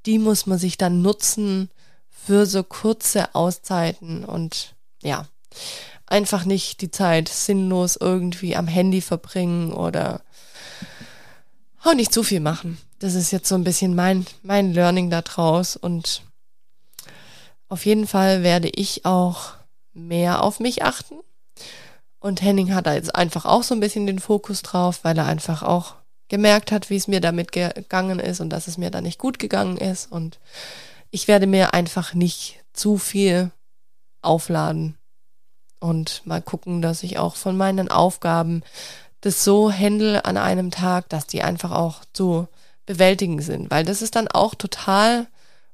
die 0.06 0.20
muss 0.20 0.46
man 0.46 0.58
sich 0.58 0.78
dann 0.78 1.02
nutzen 1.02 1.70
für 2.10 2.46
so 2.46 2.64
kurze 2.64 3.36
Auszeiten 3.36 4.24
und 4.24 4.76
ja, 5.02 5.28
einfach 6.06 6.46
nicht 6.46 6.82
die 6.82 6.92
Zeit 6.92 7.28
sinnlos 7.28 7.98
irgendwie 8.00 8.56
am 8.56 8.68
Handy 8.68 9.02
verbringen 9.02 9.74
oder 9.74 10.22
auch 11.84 11.94
nicht 11.94 12.14
zu 12.14 12.24
viel 12.24 12.40
machen. 12.40 12.78
Das 13.00 13.16
ist 13.16 13.32
jetzt 13.32 13.50
so 13.50 13.56
ein 13.56 13.66
bisschen 13.66 13.96
mein, 13.96 14.26
mein 14.42 14.74
Learning 14.74 15.10
da 15.10 15.22
draus 15.22 15.76
und 15.76 16.22
auf 17.74 17.88
jeden 17.88 18.06
Fall 18.06 18.44
werde 18.44 18.70
ich 18.70 19.04
auch 19.04 19.54
mehr 19.94 20.44
auf 20.44 20.60
mich 20.60 20.84
achten. 20.84 21.16
Und 22.20 22.44
Henning 22.44 22.72
hat 22.76 22.86
da 22.86 22.94
jetzt 22.94 23.16
einfach 23.16 23.46
auch 23.46 23.64
so 23.64 23.74
ein 23.74 23.80
bisschen 23.80 24.06
den 24.06 24.20
Fokus 24.20 24.62
drauf, 24.62 25.00
weil 25.02 25.18
er 25.18 25.26
einfach 25.26 25.64
auch 25.64 25.96
gemerkt 26.28 26.72
hat, 26.72 26.92
wie 26.92 26.98
es 26.98 27.08
mir 27.08 27.20
damit 27.20 27.52
gegangen 27.52 28.20
ist 28.20 28.42
und 28.42 28.52
dass 28.52 28.68
es 28.68 28.78
mir 28.78 28.92
da 28.92 29.02
nicht 29.02 29.18
gut 29.18 29.40
gegangen 29.40 29.78
ist. 29.78 30.12
Und 30.12 30.40
ich 31.10 31.28
werde 31.28 31.48
mir 31.48 31.74
einfach 31.74 32.14
nicht 32.14 32.64
zu 32.74 33.00
viel 33.00 33.50
aufladen 34.22 34.96
und 35.80 36.22
mal 36.28 36.44
gucken, 36.44 36.84
dass 36.84 37.02
ich 37.02 37.18
auch 37.18 37.36
von 37.36 37.58
meinen 37.58 37.90
Aufgaben 37.90 38.62
das 39.22 39.44
so 39.44 39.74
handle 39.74 40.26
an 40.26 40.38
einem 40.38 40.70
Tag, 40.70 41.10
dass 41.10 41.26
die 41.26 41.42
einfach 41.42 41.72
auch 41.72 42.06
zu 42.14 42.48
bewältigen 42.86 43.42
sind. 43.42 43.72
Weil 43.72 43.84
das 43.84 44.04
ist 44.04 44.16
dann 44.16 44.28
auch 44.28 44.54
total 44.54 45.26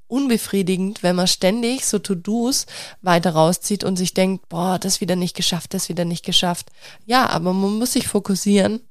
unbefriedigend, 0.09 1.03
wenn 1.03 1.15
man 1.15 1.27
ständig 1.27 1.85
so 1.85 1.99
To-Dos 1.99 2.65
weiter 3.01 3.31
rauszieht 3.31 3.83
und 3.83 3.95
sich 3.95 4.13
denkt, 4.13 4.49
boah, 4.49 4.77
das 4.79 4.99
wieder 4.99 5.15
nicht 5.15 5.35
geschafft, 5.35 5.73
das 5.73 5.87
wieder 5.87 6.03
nicht 6.03 6.25
geschafft. 6.25 6.71
Ja, 7.05 7.29
aber 7.29 7.53
man 7.53 7.77
muss 7.77 7.93
sich 7.93 8.07
fokussieren, 8.07 8.81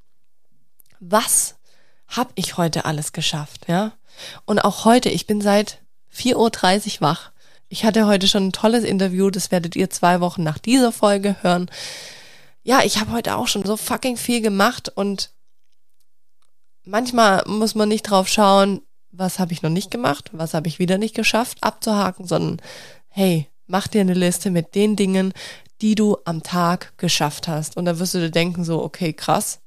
was 0.99 1.55
habe 2.07 2.31
ich 2.35 2.57
heute 2.57 2.85
alles 2.85 3.13
geschafft, 3.13 3.67
ja? 3.67 3.93
Und 4.45 4.59
auch 4.59 4.85
heute, 4.85 5.09
ich 5.09 5.27
bin 5.27 5.41
seit 5.41 5.79
4.30 6.13 6.95
Uhr 6.95 7.01
wach. 7.01 7.31
Ich 7.67 7.85
hatte 7.85 8.07
heute 8.07 8.27
schon 8.27 8.47
ein 8.47 8.51
tolles 8.51 8.83
Interview, 8.83 9.29
das 9.29 9.51
werdet 9.51 9.75
ihr 9.75 9.89
zwei 9.89 10.21
Wochen 10.21 10.43
nach 10.43 10.57
dieser 10.57 10.91
Folge 10.91 11.35
hören. 11.41 11.69
Ja, 12.63 12.81
ich 12.83 12.99
habe 12.99 13.11
heute 13.11 13.37
auch 13.37 13.47
schon 13.47 13.63
so 13.63 13.77
fucking 13.77 14.17
viel 14.17 14.41
gemacht 14.41 14.89
und 14.89 15.31
manchmal 16.83 17.43
muss 17.45 17.75
man 17.75 17.89
nicht 17.89 18.03
drauf 18.03 18.27
schauen, 18.27 18.81
was 19.11 19.39
habe 19.39 19.53
ich 19.53 19.61
noch 19.61 19.69
nicht 19.69 19.91
gemacht, 19.91 20.29
was 20.33 20.53
habe 20.53 20.67
ich 20.67 20.79
wieder 20.79 20.97
nicht 20.97 21.15
geschafft, 21.15 21.57
abzuhaken, 21.61 22.27
sondern 22.27 22.61
hey, 23.07 23.47
mach 23.67 23.87
dir 23.87 24.01
eine 24.01 24.13
Liste 24.13 24.51
mit 24.51 24.75
den 24.75 24.95
Dingen, 24.95 25.33
die 25.81 25.95
du 25.95 26.17
am 26.25 26.43
Tag 26.43 26.97
geschafft 26.97 27.47
hast. 27.47 27.77
Und 27.77 27.85
da 27.85 27.99
wirst 27.99 28.13
du 28.13 28.19
dir 28.19 28.31
denken, 28.31 28.63
so, 28.63 28.83
okay, 28.83 29.13
krass, 29.13 29.59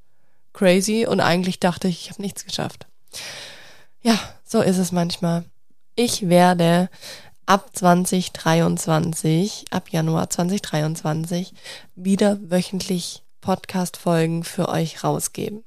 crazy 0.52 1.07
und 1.07 1.20
eigentlich 1.20 1.61
dachte 1.61 1.88
ich, 1.88 2.02
ich 2.02 2.11
habe 2.11 2.22
nichts 2.22 2.44
geschafft. 2.44 2.87
Ja, 4.02 4.18
so 4.44 4.61
ist 4.61 4.78
es 4.78 4.92
manchmal. 4.92 5.44
Ich 5.94 6.28
werde 6.28 6.88
ab 7.46 7.70
2023, 7.72 9.66
ab 9.70 9.90
Januar 9.90 10.31
2023, 10.31 11.52
wieder 11.94 12.38
wöchentlich 12.50 13.22
Podcast-Folgen 13.40 14.44
für 14.44 14.68
euch 14.68 15.05
rausgeben. 15.05 15.64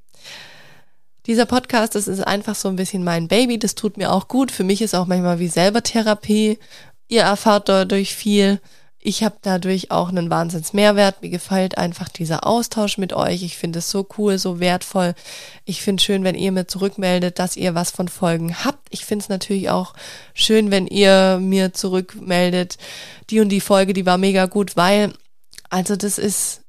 Dieser 1.25 1.45
Podcast, 1.45 1.95
das 1.95 2.07
ist 2.07 2.21
einfach 2.21 2.55
so 2.55 2.69
ein 2.69 2.75
bisschen 2.75 3.03
mein 3.03 3.27
Baby, 3.27 3.57
das 3.57 3.75
tut 3.75 3.97
mir 3.97 4.11
auch 4.11 4.27
gut. 4.27 4.51
Für 4.51 4.63
mich 4.63 4.81
ist 4.81 4.93
auch 4.93 5.07
manchmal 5.07 5.39
wie 5.39 5.47
selber 5.47 5.81
Therapie. 5.81 6.59
Ihr 7.07 7.21
erfahrt 7.21 7.69
dadurch 7.69 8.15
viel 8.15 8.59
ich 9.07 9.23
habe 9.23 9.35
dadurch 9.43 9.91
auch 9.91 10.09
einen 10.09 10.31
Wahnsinns 10.31 10.73
Mehrwert. 10.73 11.21
Mir 11.21 11.29
gefällt 11.29 11.77
einfach 11.77 12.09
dieser 12.09 12.47
Austausch 12.47 12.97
mit 12.97 13.13
euch. 13.13 13.43
Ich 13.43 13.55
finde 13.55 13.77
es 13.77 13.91
so 13.91 14.07
cool, 14.17 14.39
so 14.39 14.59
wertvoll. 14.59 15.13
Ich 15.63 15.83
finde 15.83 16.01
schön, 16.01 16.23
wenn 16.23 16.33
ihr 16.33 16.51
mir 16.51 16.67
zurückmeldet, 16.67 17.38
dass 17.38 17.55
ihr 17.55 17.75
was 17.75 17.91
von 17.91 18.07
Folgen 18.07 18.65
habt. 18.65 18.88
Ich 18.89 19.05
finde 19.05 19.21
es 19.21 19.29
natürlich 19.29 19.69
auch 19.69 19.93
schön, 20.33 20.71
wenn 20.71 20.88
ihr 20.88 21.38
mir 21.39 21.71
zurückmeldet, 21.71 22.79
die 23.29 23.41
und 23.41 23.49
die 23.49 23.61
Folge, 23.61 23.93
die 23.93 24.07
war 24.07 24.17
mega 24.17 24.47
gut, 24.47 24.75
weil, 24.75 25.13
also 25.69 25.95
das 25.95 26.17
ist 26.17 26.61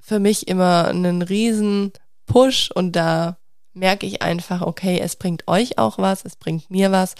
für 0.00 0.20
mich 0.20 0.46
immer 0.46 0.86
einen 0.86 1.22
riesen 1.22 1.92
Push 2.26 2.70
und 2.72 2.94
da 2.94 3.36
merke 3.80 4.06
ich 4.06 4.22
einfach, 4.22 4.60
okay, 4.60 5.00
es 5.00 5.16
bringt 5.16 5.48
euch 5.48 5.78
auch 5.78 5.98
was, 5.98 6.24
es 6.24 6.36
bringt 6.36 6.70
mir 6.70 6.92
was. 6.92 7.16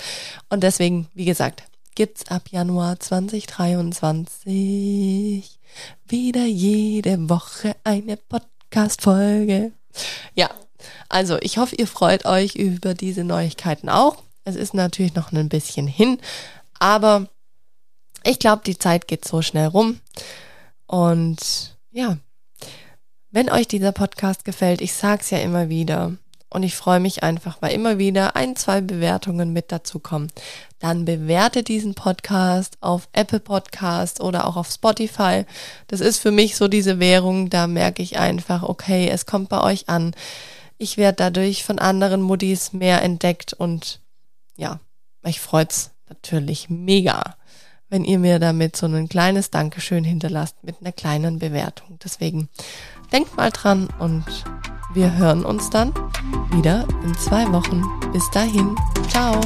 Und 0.49 0.63
deswegen, 0.63 1.09
wie 1.15 1.25
gesagt, 1.25 1.65
gibt's 1.97 2.31
ab 2.31 2.51
Januar 2.51 3.01
2023 3.01 5.59
wieder 6.07 6.45
jede 6.45 7.29
Woche 7.29 7.75
eine 7.83 8.17
Podcast-Folge. 8.17 9.73
Ja, 10.35 10.51
also 11.09 11.39
ich 11.41 11.59
hoffe, 11.59 11.75
ihr 11.77 11.87
freut 11.87 12.27
euch 12.27 12.55
über 12.55 12.95
diese 12.95 13.25
Neuigkeiten 13.25 13.89
auch. 13.89 14.23
Es 14.45 14.55
ist 14.55 14.75
natürlich 14.75 15.15
noch 15.15 15.33
ein 15.33 15.49
bisschen 15.49 15.87
hin, 15.87 16.19
aber 16.79 17.29
ich 18.23 18.39
glaube, 18.39 18.63
die 18.65 18.79
Zeit 18.79 19.09
geht 19.09 19.27
so 19.27 19.43
schnell 19.43 19.67
rum. 19.67 20.01
Und 20.87 21.77
ja, 21.91 22.19
wenn 23.31 23.51
euch 23.51 23.69
dieser 23.69 23.93
Podcast 23.93 24.45
gefällt, 24.45 24.81
ich 24.81 24.93
sag's 24.93 25.31
ja 25.31 25.39
immer 25.39 25.69
wieder, 25.69 26.17
und 26.51 26.65
ich 26.65 26.75
freue 26.75 27.01
mich 27.01 27.23
einfach, 27.23 27.63
weil 27.63 27.73
immer 27.73 27.99
wieder 27.99 28.35
ein, 28.35 28.57
zwei 28.57 28.81
Bewertungen 28.81 29.53
mit 29.53 29.71
dazu 29.71 30.01
kommen. 30.01 30.33
Dann 30.81 31.05
bewerte 31.05 31.63
diesen 31.63 31.95
Podcast 31.95 32.77
auf 32.81 33.09
Apple 33.13 33.41
Podcast 33.41 34.21
oder 34.21 34.47
auch 34.47 34.57
auf 34.57 34.69
Spotify. 34.69 35.45
Das 35.87 36.01
ist 36.01 36.19
für 36.19 36.33
mich 36.33 36.57
so 36.57 36.67
diese 36.67 36.99
Währung, 36.99 37.51
da 37.51 37.67
merke 37.69 38.03
ich 38.03 38.19
einfach, 38.19 38.65
okay, 38.65 39.09
es 39.09 39.27
kommt 39.27 39.49
bei 39.49 39.63
euch 39.63 39.89
an. 39.89 40.13
Ich 40.77 40.97
werde 40.97 41.17
dadurch 41.17 41.65
von 41.65 41.79
anderen 41.79 42.21
Muddis 42.21 42.73
mehr 42.73 43.03
entdeckt 43.03 43.53
und 43.53 44.01
ja, 44.57 44.81
mich 45.23 45.41
freut's 45.41 45.93
natürlich 46.09 46.69
mega, 46.69 47.37
wenn 47.89 48.05
ihr 48.05 48.19
mir 48.19 48.39
damit 48.39 48.77
so 48.77 48.87
ein 48.87 49.09
kleines 49.09 49.51
Dankeschön 49.51 50.03
hinterlasst 50.03 50.65
mit 50.65 50.77
einer 50.81 50.93
kleinen 50.93 51.39
Bewertung. 51.39 51.99
Deswegen 52.03 52.49
denkt 53.13 53.37
mal 53.37 53.51
dran 53.51 53.89
und 53.99 54.25
wir 54.93 55.13
hören 55.17 55.45
uns 55.45 55.71
dann 55.71 55.93
wieder 56.51 56.87
in 57.05 57.15
zwei 57.15 57.51
Wochen. 57.53 57.83
Bis 58.13 58.29
dahin, 58.31 58.75
ciao. 59.09 59.41